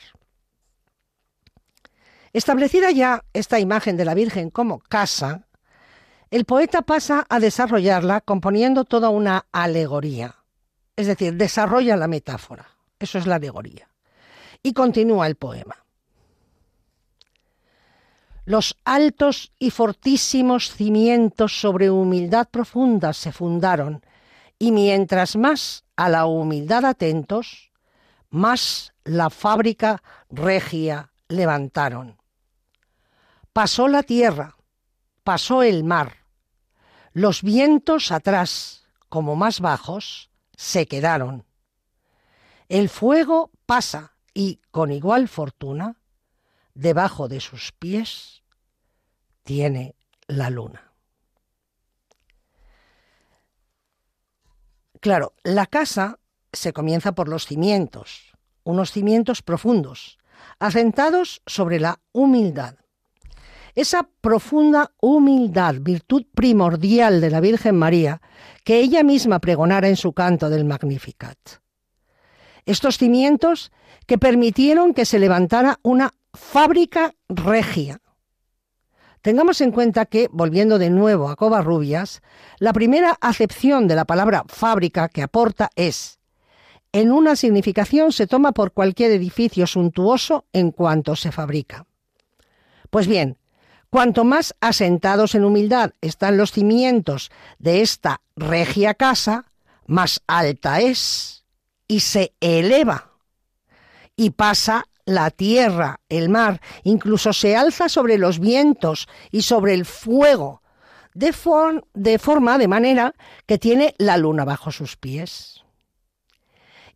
[2.32, 5.48] Establecida ya esta imagen de la Virgen como casa,
[6.30, 10.36] el poeta pasa a desarrollarla componiendo toda una alegoría,
[10.96, 13.88] es decir, desarrolla la metáfora, eso es la alegoría,
[14.62, 15.84] y continúa el poema.
[18.44, 24.02] Los altos y fortísimos cimientos sobre humildad profunda se fundaron,
[24.58, 27.70] y mientras más a la humildad atentos,
[28.30, 32.20] más la fábrica regia levantaron.
[33.52, 34.56] Pasó la tierra,
[35.24, 36.16] pasó el mar,
[37.12, 41.44] los vientos atrás, como más bajos, se quedaron.
[42.68, 45.96] El fuego pasa y, con igual fortuna,
[46.74, 48.42] debajo de sus pies
[49.42, 50.92] tiene la luna.
[55.00, 56.18] Claro, la casa
[56.52, 58.32] se comienza por los cimientos,
[58.64, 60.18] unos cimientos profundos,
[60.58, 62.74] asentados sobre la humildad.
[63.74, 68.20] Esa profunda humildad, virtud primordial de la Virgen María,
[68.64, 71.38] que ella misma pregonara en su canto del Magnificat.
[72.66, 73.70] Estos cimientos
[74.06, 78.00] que permitieron que se levantara una fábrica regia.
[79.22, 82.22] Tengamos en cuenta que, volviendo de nuevo a Covarrubias,
[82.58, 86.17] la primera acepción de la palabra fábrica que aporta es
[86.92, 91.86] en una significación se toma por cualquier edificio suntuoso en cuanto se fabrica.
[92.90, 93.38] Pues bien,
[93.90, 99.46] cuanto más asentados en humildad están los cimientos de esta regia casa,
[99.86, 101.44] más alta es
[101.86, 103.12] y se eleva
[104.16, 109.86] y pasa la tierra, el mar, incluso se alza sobre los vientos y sobre el
[109.86, 110.62] fuego,
[111.14, 111.34] de,
[111.94, 113.14] de forma, de manera
[113.46, 115.64] que tiene la luna bajo sus pies.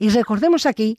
[0.03, 0.99] Y recordemos aquí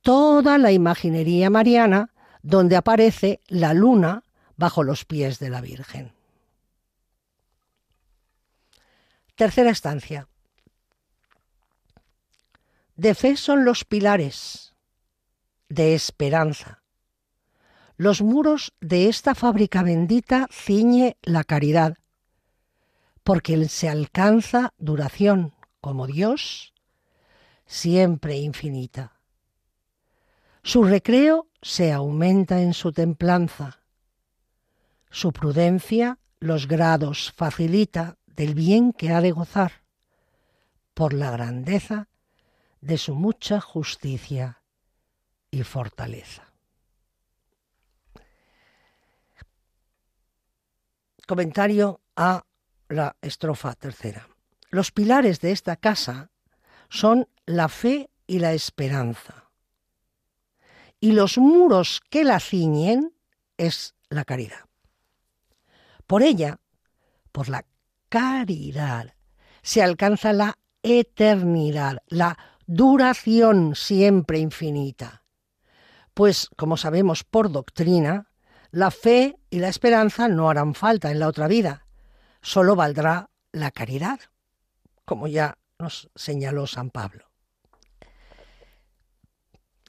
[0.00, 2.10] toda la imaginería mariana
[2.42, 4.24] donde aparece la luna
[4.56, 6.12] bajo los pies de la Virgen.
[9.36, 10.26] Tercera estancia.
[12.96, 14.74] De fe son los pilares,
[15.68, 16.82] de esperanza.
[17.96, 21.96] Los muros de esta fábrica bendita ciñe la caridad,
[23.22, 26.71] porque se alcanza duración como Dios,
[27.66, 29.20] siempre infinita.
[30.62, 33.80] Su recreo se aumenta en su templanza,
[35.10, 39.82] su prudencia los grados facilita del bien que ha de gozar,
[40.94, 42.08] por la grandeza
[42.80, 44.60] de su mucha justicia
[45.50, 46.52] y fortaleza.
[51.26, 52.44] Comentario a
[52.88, 54.28] la estrofa tercera.
[54.70, 56.31] Los pilares de esta casa
[56.92, 59.50] son la fe y la esperanza.
[61.00, 63.12] Y los muros que la ciñen
[63.56, 64.66] es la caridad.
[66.06, 66.60] Por ella,
[67.32, 67.64] por la
[68.08, 69.14] caridad,
[69.62, 75.22] se alcanza la eternidad, la duración siempre infinita
[76.14, 78.30] pues como sabemos por doctrina,
[78.70, 81.86] la fe y la esperanza no harán falta en la otra vida,
[82.40, 84.20] solo valdrá la caridad,
[85.04, 87.26] como ya nos señaló San Pablo.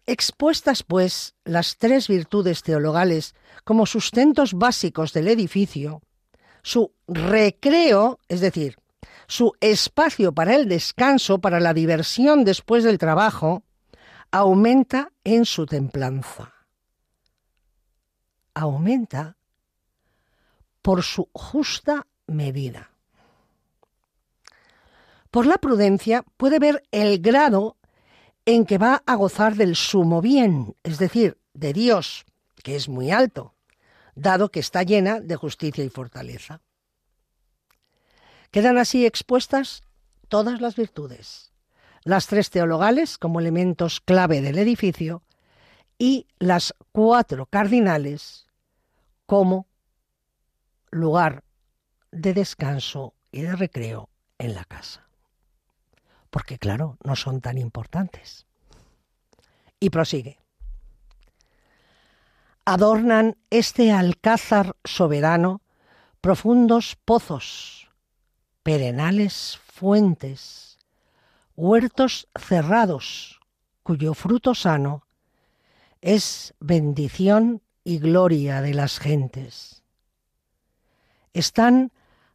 [0.06, 6.01] Expuestas, pues, las tres virtudes teologales como sustentos básicos del edificio,
[6.62, 8.77] su recreo, es decir,
[9.27, 13.63] su espacio para el descanso, para la diversión después del trabajo,
[14.32, 16.53] aumenta en su templanza.
[18.56, 19.38] Aumenta
[20.82, 22.92] por su justa medida.
[25.34, 27.76] Por la prudencia puede ver el grado
[28.46, 32.26] en que va a gozar del sumo bien, es decir, de Dios,
[32.62, 33.56] que es muy alto,
[34.13, 36.62] dado que está llena de justicia y fortaleza.
[38.52, 39.81] Quedan así expuestas
[40.27, 41.52] todas las virtudes,
[42.04, 45.23] las tres teologales como elementos clave del edificio
[45.98, 48.46] y las cuatro cardinales
[49.25, 49.65] como
[50.92, 51.44] lugar
[52.12, 55.10] de descanso y de recreo en la casa.
[56.34, 58.48] Porque claro, no son tan importantes.
[59.79, 60.40] Y prosigue.
[62.65, 65.62] Adornan este alcázar soberano
[66.21, 67.88] profundos pozos,
[68.63, 70.79] perenales fuentes,
[71.56, 73.40] huertos cerrados,
[73.84, 75.06] cuyo fruto sano
[76.02, 79.84] es bendición y gloria de las gentes.
[81.31, 81.92] Están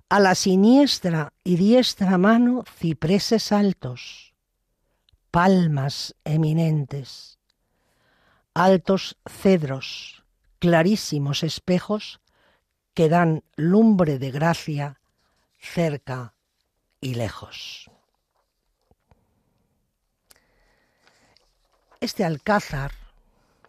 [0.08, 4.34] a la siniestra y diestra mano cipreses altos,
[5.30, 7.38] palmas eminentes,
[8.54, 10.24] altos cedros,
[10.58, 12.20] clarísimos espejos
[12.94, 15.00] que dan lumbre de gracia
[15.58, 16.34] cerca
[17.00, 17.90] y lejos.
[22.00, 22.92] Este alcázar,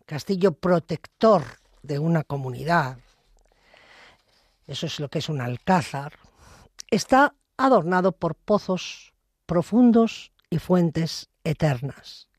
[0.05, 1.43] castillo protector
[1.83, 2.97] de una comunidad,
[4.67, 6.13] eso es lo que es un alcázar,
[6.91, 9.13] está adornado por pozos
[9.45, 12.29] profundos y fuentes eternas.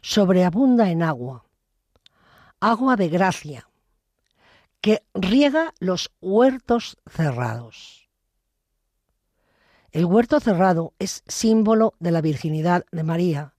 [0.00, 1.44] Sobreabunda en agua,
[2.60, 3.68] agua de gracia,
[4.80, 8.08] que riega los huertos cerrados.
[9.90, 13.54] El huerto cerrado es símbolo de la virginidad de María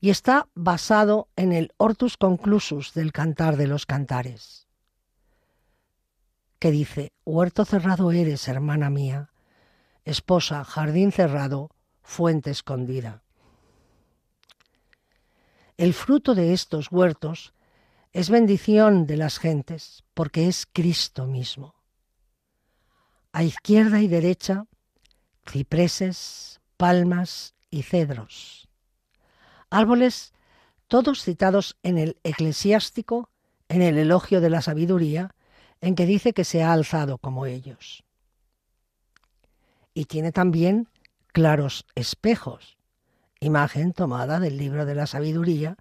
[0.00, 4.68] y está basado en el Hortus Conclusus del Cantar de los Cantares,
[6.58, 9.31] que dice, Huerto cerrado eres, hermana mía,
[10.04, 11.70] esposa, jardín cerrado,
[12.02, 13.22] fuente escondida.
[15.76, 17.54] El fruto de estos huertos
[18.12, 21.74] es bendición de las gentes, porque es Cristo mismo.
[23.32, 24.66] A izquierda y derecha,
[25.48, 28.68] cipreses, palmas y cedros.
[29.70, 30.32] Árboles
[30.92, 33.30] todos citados en el eclesiástico,
[33.70, 35.34] en el elogio de la sabiduría,
[35.80, 38.04] en que dice que se ha alzado como ellos.
[39.94, 40.88] Y tiene también
[41.32, 42.78] claros espejos,
[43.40, 45.76] imagen tomada del libro de la sabiduría,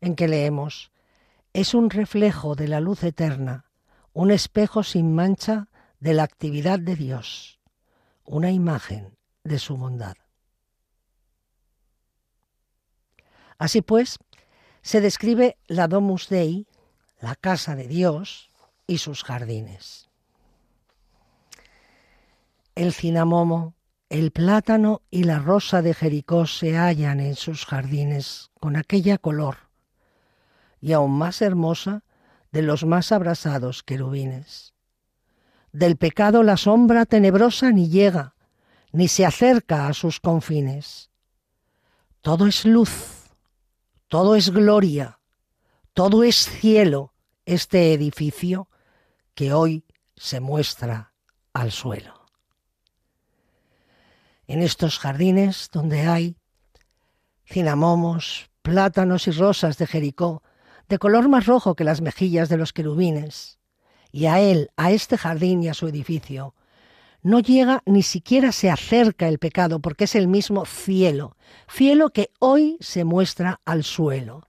[0.00, 0.92] en que leemos
[1.52, 3.64] es un reflejo de la luz eterna,
[4.12, 5.68] un espejo sin mancha
[6.00, 7.58] de la actividad de Dios,
[8.24, 10.16] una imagen de su bondad.
[13.58, 14.18] Así pues,
[14.82, 16.68] se describe la Domus Dei,
[17.20, 18.50] la casa de Dios,
[18.86, 20.07] y sus jardines.
[22.78, 23.74] El cinamomo,
[24.08, 29.56] el plátano y la rosa de Jericó se hallan en sus jardines con aquella color
[30.80, 32.04] y aún más hermosa
[32.52, 34.74] de los más abrasados querubines.
[35.72, 38.36] Del pecado la sombra tenebrosa ni llega,
[38.92, 41.10] ni se acerca a sus confines.
[42.20, 43.24] Todo es luz,
[44.06, 45.18] todo es gloria,
[45.94, 47.12] todo es cielo,
[47.44, 48.68] este edificio
[49.34, 51.12] que hoy se muestra
[51.52, 52.17] al suelo.
[54.48, 56.36] En estos jardines donde hay
[57.44, 60.42] cinamomos, plátanos y rosas de Jericó,
[60.88, 63.58] de color más rojo que las mejillas de los querubines.
[64.10, 66.54] Y a él, a este jardín y a su edificio,
[67.22, 71.36] no llega ni siquiera se acerca el pecado, porque es el mismo cielo,
[71.68, 74.48] cielo que hoy se muestra al suelo.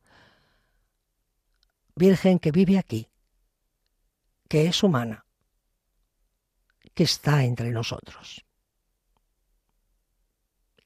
[1.95, 3.09] Virgen que vive aquí,
[4.47, 5.25] que es humana,
[6.93, 8.45] que está entre nosotros.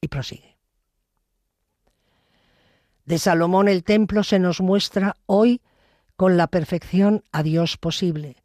[0.04, 0.58] Y prosigue.
[3.06, 5.62] De Salomón el templo se nos muestra hoy
[6.14, 8.36] con la perfección a Dios posible,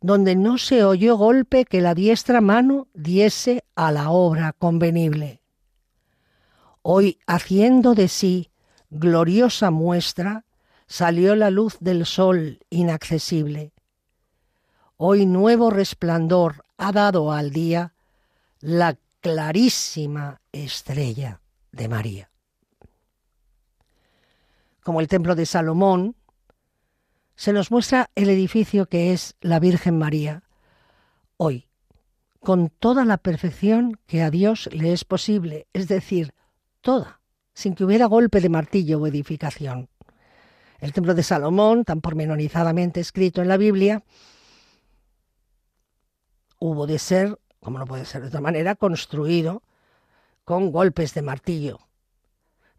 [0.00, 5.42] donde no se oyó golpe que la diestra mano diese a la obra convenible.
[6.80, 8.50] Hoy, haciendo de sí
[8.88, 10.46] gloriosa muestra,
[10.86, 13.74] salió la luz del sol inaccesible.
[14.96, 17.92] Hoy nuevo resplandor ha dado al día
[18.60, 21.40] la clarísima estrella
[21.72, 22.30] de María
[24.82, 26.16] como el Templo de Salomón,
[27.36, 30.42] se nos muestra el edificio que es la Virgen María,
[31.36, 31.68] hoy,
[32.40, 36.34] con toda la perfección que a Dios le es posible, es decir,
[36.80, 37.20] toda,
[37.54, 39.88] sin que hubiera golpe de martillo o edificación.
[40.80, 44.02] El templo de Salomón, tan pormenorizadamente escrito en la Biblia,
[46.58, 49.62] hubo de ser, como no puede ser de otra manera, construido
[50.44, 51.80] con golpes de martillo.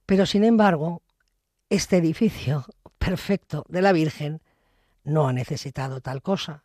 [0.05, 1.01] Pero sin embargo,
[1.69, 2.65] este edificio
[2.97, 4.41] perfecto de la Virgen
[5.03, 6.63] no ha necesitado tal cosa.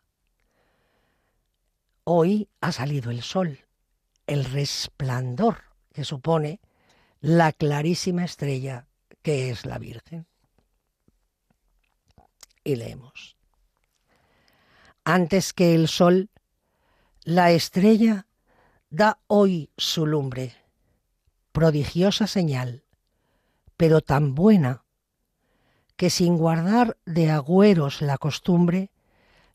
[2.03, 3.65] Hoy ha salido el sol,
[4.27, 5.63] el resplandor
[5.93, 6.59] que supone
[7.21, 8.87] la clarísima estrella
[9.21, 10.27] que es la Virgen.
[12.63, 13.37] Y leemos.
[15.03, 16.29] Antes que el sol,
[17.27, 18.25] la estrella
[18.89, 20.55] da hoy su lumbre,
[21.51, 22.85] prodigiosa señal,
[23.75, 24.85] pero tan buena
[25.97, 28.91] que sin guardar de agüeros la costumbre,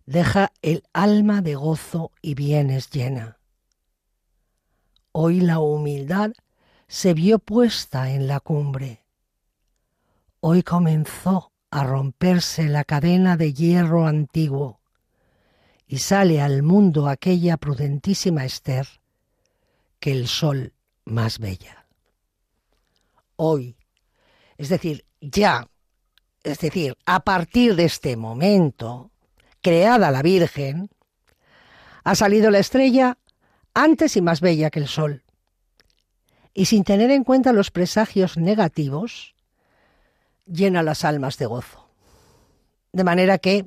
[0.05, 3.39] deja el alma de gozo y bienes llena.
[5.13, 6.33] Hoy la humildad
[6.89, 9.07] se vio puesta en la cumbre.
[10.41, 14.82] Hoy comenzó a romperse la cadena de hierro antiguo
[15.93, 18.89] y sale al mundo aquella prudentísima Esther
[20.01, 20.73] que el sol
[21.05, 21.87] más bella.
[23.37, 23.77] Hoy,
[24.57, 25.69] es decir, ya,
[26.45, 29.11] es decir, a partir de este momento,
[29.61, 30.89] creada la Virgen,
[32.05, 33.19] ha salido la estrella
[33.75, 35.25] antes y más bella que el sol.
[36.55, 39.35] Y sin tener en cuenta los presagios negativos,
[40.47, 41.91] llena las almas de gozo.
[42.93, 43.67] De manera que,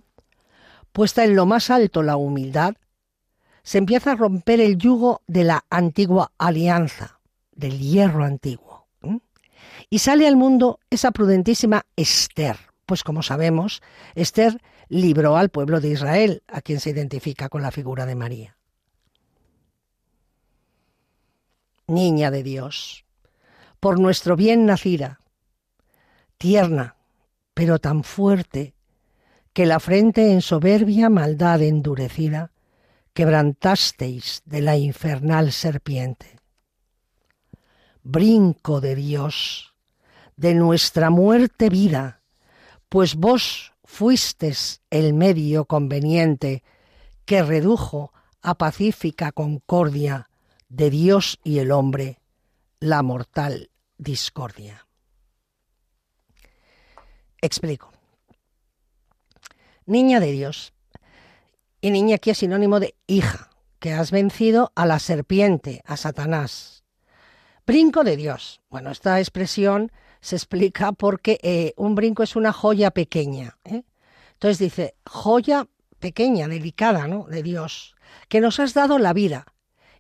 [0.96, 2.76] puesta en lo más alto la humildad,
[3.64, 7.20] se empieza a romper el yugo de la antigua alianza,
[7.52, 8.88] del hierro antiguo.
[9.90, 13.82] Y sale al mundo esa prudentísima Esther, pues como sabemos,
[14.16, 18.58] Esther libró al pueblo de Israel, a quien se identifica con la figura de María.
[21.88, 23.04] Niña de Dios,
[23.82, 25.20] por nuestro bien nacida,
[26.38, 26.96] tierna,
[27.54, 28.75] pero tan fuerte,
[29.56, 32.52] que la frente en soberbia maldad endurecida,
[33.14, 36.42] quebrantasteis de la infernal serpiente.
[38.04, 39.74] Brinco de Dios,
[40.36, 42.22] de nuestra muerte vida,
[42.90, 46.62] pues vos fuistes el medio conveniente
[47.24, 50.30] que redujo a pacífica concordia
[50.68, 52.20] de Dios y el hombre
[52.82, 54.86] la mortal discordia.
[57.40, 57.95] Explico.
[59.86, 60.74] Niña de Dios.
[61.82, 66.84] Y niña aquí es sinónimo de hija, que has vencido a la serpiente, a Satanás.
[67.68, 68.62] Brinco de Dios.
[68.70, 73.58] Bueno, esta expresión se explica porque eh, un brinco es una joya pequeña.
[73.64, 73.84] ¿eh?
[74.34, 75.68] Entonces dice, joya
[76.00, 77.26] pequeña, delicada, ¿no?
[77.26, 77.96] De Dios,
[78.28, 79.46] que nos has dado la vida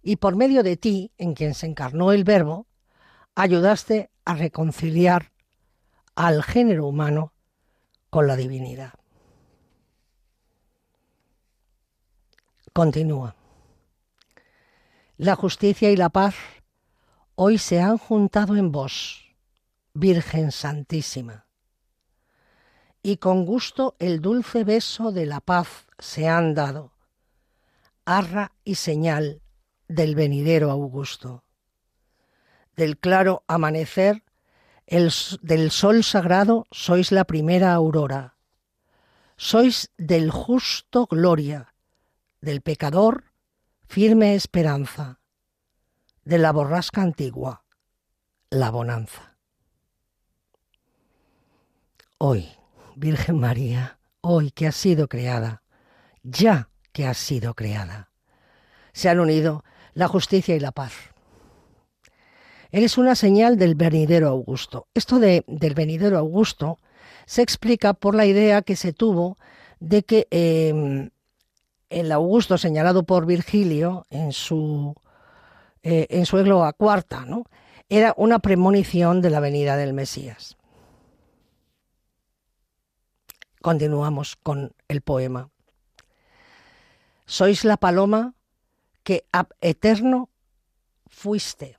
[0.01, 2.67] y por medio de ti, en quien se encarnó el Verbo,
[3.35, 5.31] ayudaste a reconciliar
[6.15, 7.33] al género humano
[8.09, 8.93] con la divinidad.
[12.75, 13.37] Continúa.
[15.15, 16.35] La justicia y la paz
[17.35, 19.33] hoy se han juntado en vos
[19.93, 21.45] Virgen Santísima.
[23.01, 26.91] Y con gusto el dulce beso de la paz se han dado,
[28.03, 29.41] arra y señal
[29.87, 31.45] del venidero Augusto.
[32.75, 34.25] Del claro amanecer,
[34.85, 38.35] el, del sol sagrado sois la primera aurora.
[39.37, 41.71] Sois del justo gloria,
[42.45, 43.25] del pecador
[43.87, 45.19] firme esperanza,
[46.23, 47.65] de la borrasca antigua,
[48.51, 49.35] la bonanza.
[52.19, 52.47] Hoy,
[52.95, 55.63] Virgen María, hoy que has sido creada,
[56.21, 58.11] ya que has sido creada,
[58.93, 60.93] se han unido la justicia y la paz.
[62.71, 64.87] Eres una señal del venidero Augusto.
[64.93, 66.77] Esto de, del venidero Augusto
[67.25, 69.37] se explica por la idea que se tuvo
[69.79, 71.09] de que em,
[71.89, 74.95] el Augusto señalado por Virgilio en su,
[75.83, 77.45] eh, en su égloga cuarta, ¿no?
[77.89, 80.57] era una premonición de la venida del Mesías.
[83.61, 85.49] Continuamos con el poema.
[87.25, 88.35] Sois la paloma
[89.03, 90.29] que ab eterno
[91.07, 91.77] fuiste,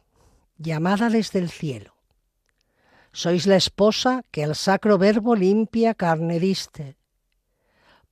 [0.59, 1.95] llamada desde el cielo.
[3.13, 6.96] Sois la esposa que al sacro verbo limpia carne diste,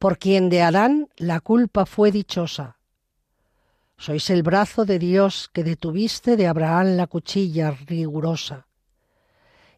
[0.04, 2.76] por quien de Adán la culpa fue dichosa.
[3.96, 8.66] Sois el brazo de Dios que detuviste de Abraham la cuchilla rigurosa,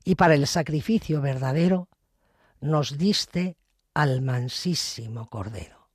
[0.02, 1.86] y para el sacrificio verdadero
[2.60, 3.56] nos diste
[3.94, 5.86] al mansísimo Cordero.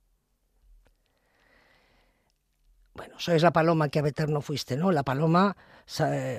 [2.94, 4.92] Bueno, sois la paloma que a eterno fuiste, ¿no?
[4.92, 5.58] La paloma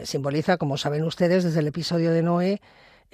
[0.04, 2.60] simboliza, como saben ustedes, desde el episodio de Noé,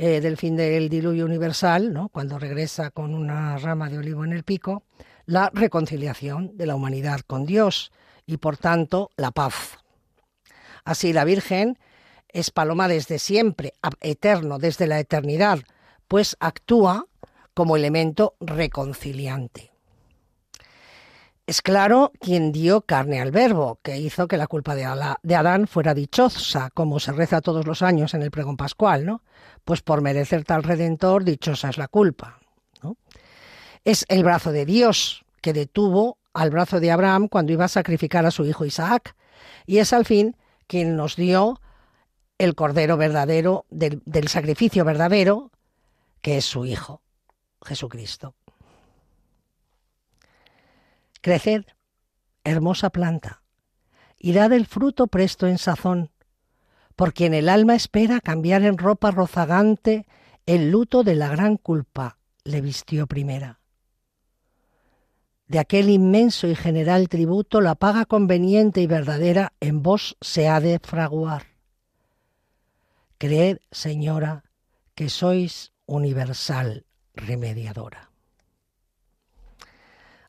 [0.01, 2.07] eh, del fin del diluvio universal, ¿no?
[2.07, 4.83] cuando regresa con una rama de olivo en el pico,
[5.25, 7.91] la reconciliación de la humanidad con Dios
[8.25, 9.77] y por tanto la paz.
[10.85, 11.77] Así la Virgen
[12.29, 15.59] es paloma desde siempre, eterno, desde la eternidad,
[16.07, 17.05] pues actúa
[17.53, 19.73] como elemento reconciliante.
[21.49, 25.95] Es claro quien dio carne al verbo, que hizo que la culpa de, Adán fuera
[25.95, 29.23] dichosa, como se reza todos los años en el pregón pascual, ¿no?
[29.65, 32.37] Pues por merecer tal redentor, dichosa es la culpa.
[33.83, 38.27] Es el brazo de Dios que detuvo al brazo de Abraham cuando iba a sacrificar
[38.27, 39.15] a su hijo Isaac,
[39.65, 40.37] y es al fin
[40.67, 41.59] quien nos dio
[42.37, 45.49] el cordero verdadero del sacrificio verdadero,
[46.21, 47.01] que es su hijo.
[47.65, 48.35] Jesucristo.
[51.21, 51.65] Creced,
[52.43, 53.41] hermosa planta,
[54.17, 56.11] y dad el fruto presto en sazón,
[56.95, 60.05] por quien el alma espera cambiar en ropa rozagante
[60.45, 63.59] el luto de la gran culpa, le vistió primera.
[65.47, 70.59] De aquel inmenso y general tributo la paga conveniente y verdadera en vos se ha
[70.59, 71.47] de fraguar.
[73.17, 74.43] Creed, señora,
[74.95, 78.11] que sois universal remediadora.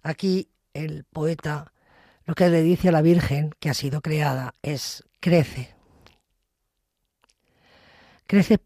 [0.03, 1.73] Aquí el poeta
[2.25, 5.75] lo que le dice a la Virgen que ha sido creada es crece.
[8.27, 8.61] Crece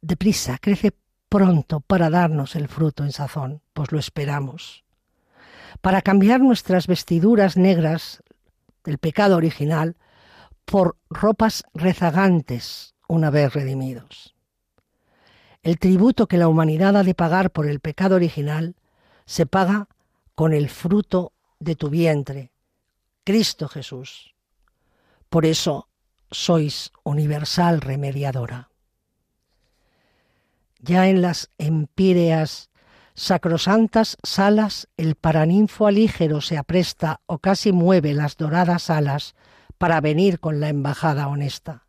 [0.00, 0.94] deprisa, crece
[1.28, 4.84] pronto para darnos el fruto en sazón, pues lo esperamos.
[5.80, 8.22] Para cambiar nuestras vestiduras negras
[8.84, 9.96] del pecado original
[10.64, 14.34] por ropas rezagantes una vez redimidos.
[15.62, 18.74] El tributo que la humanidad ha de pagar por el pecado original
[19.26, 19.88] se paga
[20.34, 21.32] con el fruto
[21.62, 22.52] de tu vientre,
[23.24, 24.34] Cristo Jesús.
[25.28, 25.88] Por eso
[26.30, 28.70] sois universal remediadora.
[30.80, 32.70] Ya en las empíreas
[33.14, 39.34] sacrosantas salas el paraninfo alígero se apresta o casi mueve las doradas alas
[39.78, 41.86] para venir con la embajada honesta.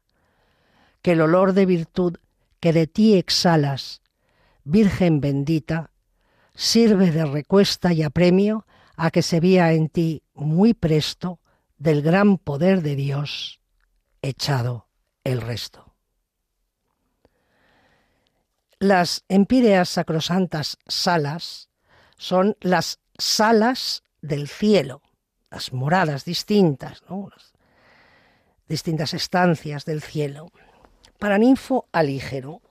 [1.01, 2.17] Que el olor de virtud
[2.59, 4.01] que de ti exhalas,
[4.65, 5.91] Virgen bendita,
[6.55, 8.65] sirve de recuesta y apremio
[8.95, 11.39] a que se vea en ti muy presto
[11.77, 13.59] del gran poder de Dios
[14.21, 14.87] echado
[15.23, 15.95] el resto.
[18.79, 21.69] Las empíreas sacrosantas salas
[22.17, 25.01] son las salas del cielo,
[25.49, 27.53] las moradas distintas, las
[28.67, 30.51] distintas estancias del cielo.
[31.19, 32.61] Paraninfo alígero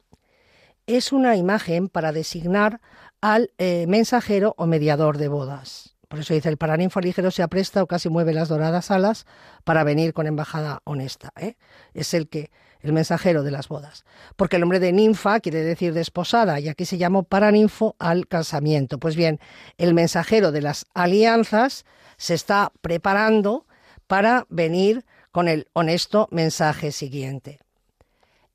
[0.86, 2.80] es una imagen para designar
[3.20, 5.96] al eh, mensajero o mediador de bodas.
[6.12, 9.24] Por eso dice, el paraninfo alígero se apresta o casi mueve las doradas alas
[9.64, 11.32] para venir con embajada honesta.
[11.40, 11.56] ¿eh?
[11.94, 12.50] Es el que
[12.80, 14.04] el mensajero de las bodas.
[14.36, 18.98] Porque el nombre de ninfa quiere decir desposada y aquí se llamó paraninfo al casamiento.
[18.98, 19.40] Pues bien,
[19.78, 21.86] el mensajero de las alianzas
[22.18, 23.64] se está preparando
[24.06, 27.58] para venir con el honesto mensaje siguiente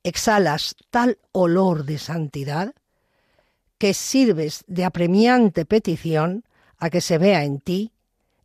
[0.03, 2.75] exhalas tal olor de santidad
[3.79, 6.43] que sirves de apremiante petición
[6.77, 7.91] a que se vea en ti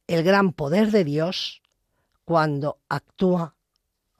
[0.06, 1.62] el gran poder de Dios
[2.24, 3.54] cuando actúa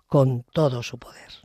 [0.07, 1.42] con todo su poder.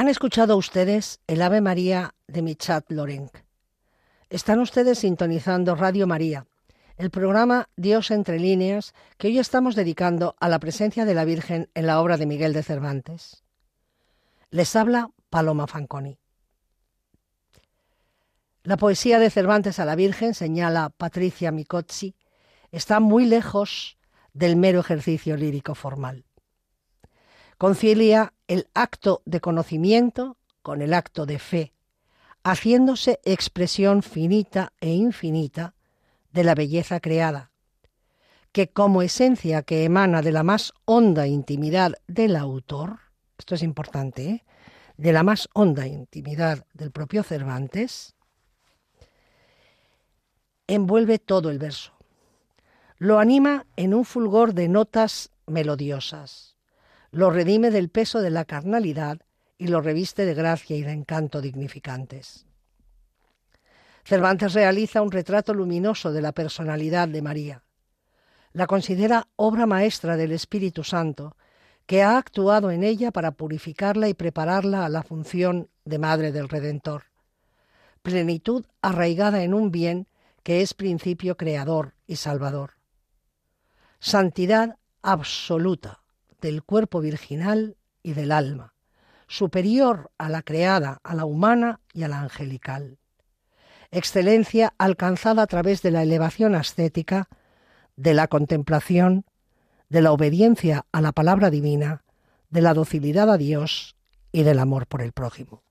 [0.00, 3.30] Han escuchado ustedes el Ave María de Michat Lorenc.
[4.30, 6.46] Están ustedes sintonizando Radio María,
[6.96, 11.68] el programa Dios entre líneas que hoy estamos dedicando a la presencia de la Virgen
[11.74, 13.44] en la obra de Miguel de Cervantes.
[14.48, 16.16] Les habla Paloma Fanconi.
[18.62, 22.14] La poesía de Cervantes a la Virgen, señala Patricia Micozzi,
[22.72, 23.98] está muy lejos
[24.32, 26.24] del mero ejercicio lírico formal.
[27.60, 31.74] Concilia el acto de conocimiento con el acto de fe,
[32.42, 35.74] haciéndose expresión finita e infinita
[36.32, 37.50] de la belleza creada,
[38.52, 43.00] que como esencia que emana de la más honda intimidad del autor,
[43.36, 44.44] esto es importante, ¿eh?
[44.96, 48.14] de la más honda intimidad del propio Cervantes,
[50.66, 51.92] envuelve todo el verso.
[52.96, 56.56] Lo anima en un fulgor de notas melodiosas.
[57.12, 59.20] Lo redime del peso de la carnalidad
[59.58, 62.46] y lo reviste de gracia y de encanto dignificantes.
[64.04, 67.64] Cervantes realiza un retrato luminoso de la personalidad de María.
[68.52, 71.36] La considera obra maestra del Espíritu Santo,
[71.86, 76.48] que ha actuado en ella para purificarla y prepararla a la función de Madre del
[76.48, 77.04] Redentor.
[78.02, 80.08] Plenitud arraigada en un bien
[80.44, 82.74] que es principio creador y salvador.
[83.98, 86.00] Santidad absoluta
[86.40, 88.74] del cuerpo virginal y del alma
[89.30, 92.98] superior a la creada, a la humana y a la angelical.
[93.92, 97.28] Excelencia alcanzada a través de la elevación ascética,
[97.96, 99.24] de la contemplación,
[99.88, 102.02] de la obediencia a la palabra divina,
[102.50, 103.94] de la docilidad a Dios
[104.32, 105.62] y del amor por el prójimo.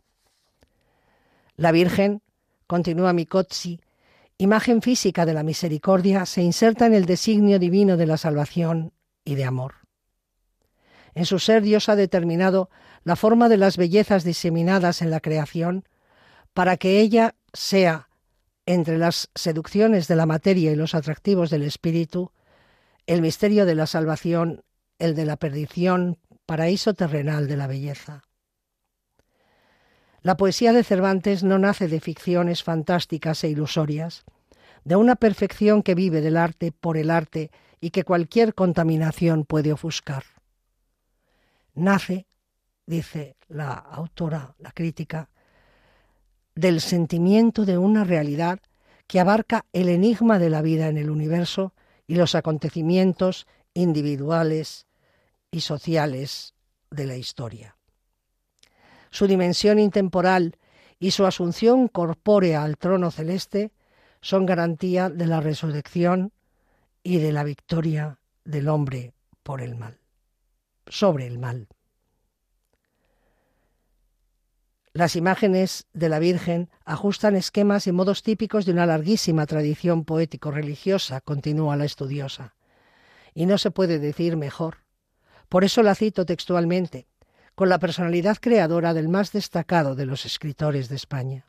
[1.58, 2.22] La Virgen,
[2.66, 3.82] continúa Micozzi,
[4.38, 8.94] imagen física de la misericordia, se inserta en el designio divino de la salvación
[9.26, 9.79] y de amor.
[11.16, 12.70] En su ser Dios ha determinado
[13.04, 15.86] la forma de las bellezas diseminadas en la creación
[16.54, 18.10] para que ella sea,
[18.66, 22.32] entre las seducciones de la materia y los atractivos del espíritu,
[23.08, 24.64] el misterio de la salvación,
[25.00, 28.24] el de la perdición, paraíso terrenal de la belleza.
[30.22, 34.26] La poesía de Cervantes no nace de ficciones fantásticas e ilusorias,
[34.84, 39.72] de una perfección que vive del arte por el arte y que cualquier contaminación puede
[39.72, 40.24] ofuscar
[41.80, 42.28] nace,
[42.86, 45.30] dice la autora, la crítica,
[46.56, 48.60] del sentimiento de una realidad
[49.08, 51.74] que abarca el enigma de la vida en el universo
[52.06, 54.88] y los acontecimientos individuales
[55.52, 56.54] y sociales
[56.92, 57.76] de la historia.
[59.10, 60.58] Su dimensión intemporal
[61.00, 63.72] y su asunción corpórea al trono celeste
[64.22, 66.34] son garantía de la resurrección
[67.04, 69.14] y de la victoria del hombre
[69.44, 70.00] por el mal
[70.90, 71.70] sobre el mal.
[74.92, 81.22] Las imágenes de la Virgen ajustan esquemas y modos típicos de una larguísima tradición poético-religiosa,
[81.22, 82.56] continúa la estudiosa.
[83.34, 84.80] Y no se puede decir mejor.
[85.48, 87.08] Por eso la cito textualmente,
[87.56, 91.46] con la personalidad creadora del más destacado de los escritores de España.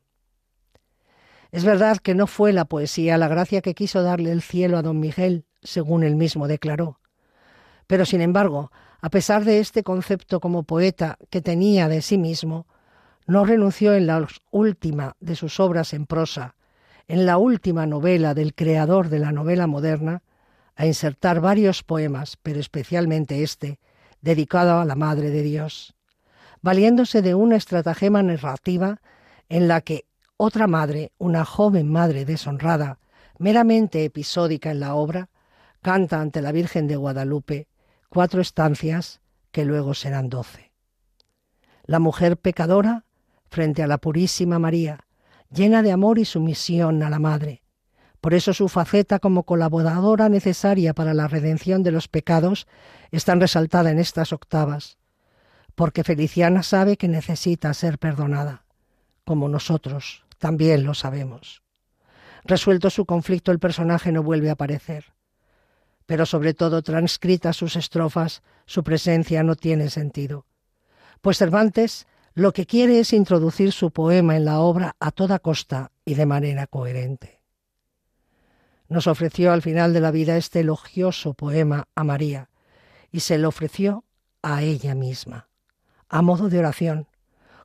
[1.51, 4.83] Es verdad que no fue la poesía la gracia que quiso darle el cielo a
[4.83, 7.00] don Miguel, según él mismo declaró.
[7.91, 8.71] Pero, sin embargo,
[9.01, 12.69] a pesar de este concepto como poeta que tenía de sí mismo,
[13.27, 16.55] no renunció en la última de sus obras en prosa,
[17.09, 20.23] en la última novela del creador de la novela moderna,
[20.77, 23.81] a insertar varios poemas, pero especialmente este,
[24.21, 25.97] dedicado a la Madre de Dios,
[26.63, 29.01] valiéndose de una estratagema narrativa
[29.49, 30.05] en la que
[30.37, 33.01] otra madre, una joven madre deshonrada,
[33.39, 35.29] meramente episódica en la obra,
[35.83, 37.67] canta ante la Virgen de Guadalupe
[38.11, 39.21] cuatro estancias
[39.53, 40.73] que luego serán doce.
[41.85, 43.05] La mujer pecadora
[43.49, 45.07] frente a la purísima María,
[45.49, 47.63] llena de amor y sumisión a la Madre.
[48.21, 52.67] Por eso su faceta como colaboradora necesaria para la redención de los pecados
[53.13, 54.99] está resaltada en estas octavas,
[55.75, 58.65] porque Feliciana sabe que necesita ser perdonada,
[59.25, 61.63] como nosotros también lo sabemos.
[62.45, 65.13] Resuelto su conflicto, el personaje no vuelve a aparecer
[66.11, 70.45] pero sobre todo transcritas sus estrofas, su presencia no tiene sentido.
[71.21, 75.93] Pues Cervantes lo que quiere es introducir su poema en la obra a toda costa
[76.05, 77.45] y de manera coherente.
[78.89, 82.51] Nos ofreció al final de la vida este elogioso poema a María
[83.13, 84.03] y se lo ofreció
[84.43, 85.47] a ella misma,
[86.09, 87.07] a modo de oración,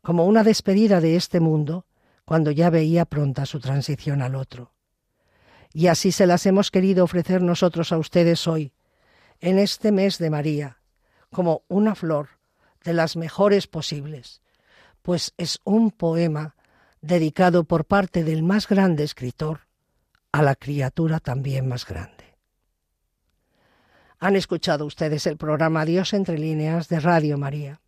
[0.04, 1.88] como una despedida de este mundo
[2.26, 4.74] cuando ya veía pronta su transición al otro
[5.76, 8.71] y así se las hemos querido ofrecer nosotros a ustedes hoy,
[9.41, 10.78] en este mes de María,
[11.34, 12.30] como una flor
[12.86, 14.41] de las mejores posibles,
[15.01, 16.55] pues es un poema
[17.01, 19.67] dedicado por parte del más grande escritor
[20.32, 22.38] a la criatura también más grande.
[24.19, 27.82] Han escuchado ustedes el programa Dios entre líneas de Radio María.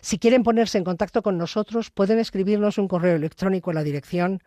[0.00, 4.40] Si quieren ponerse en contacto con nosotros, pueden escribirnos un correo electrónico a la dirección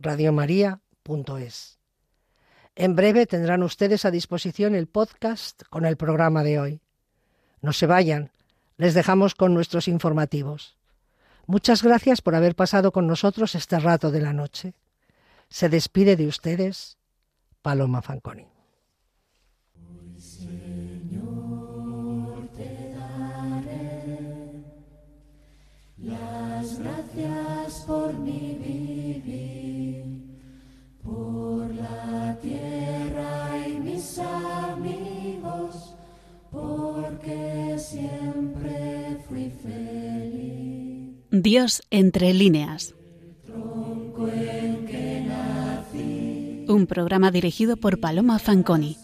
[0.00, 1.78] diosentrelíneas@radiomaria.es.
[2.76, 6.80] En breve tendrán ustedes a disposición el podcast con el programa de hoy.
[7.60, 8.32] No se vayan,
[8.76, 10.76] les dejamos con nuestros informativos.
[11.46, 14.74] Muchas gracias por haber pasado con nosotros este rato de la noche.
[15.48, 16.96] Se despide de ustedes
[17.60, 18.46] Paloma Fanconi.
[27.86, 29.49] Por mi vivir,
[32.42, 35.94] tierra y mis amigos,
[36.50, 41.14] porque siempre fui feliz.
[41.30, 42.94] Dios entre líneas.
[43.46, 48.96] Tronco en que nací, Un programa dirigido por Paloma Fanconi.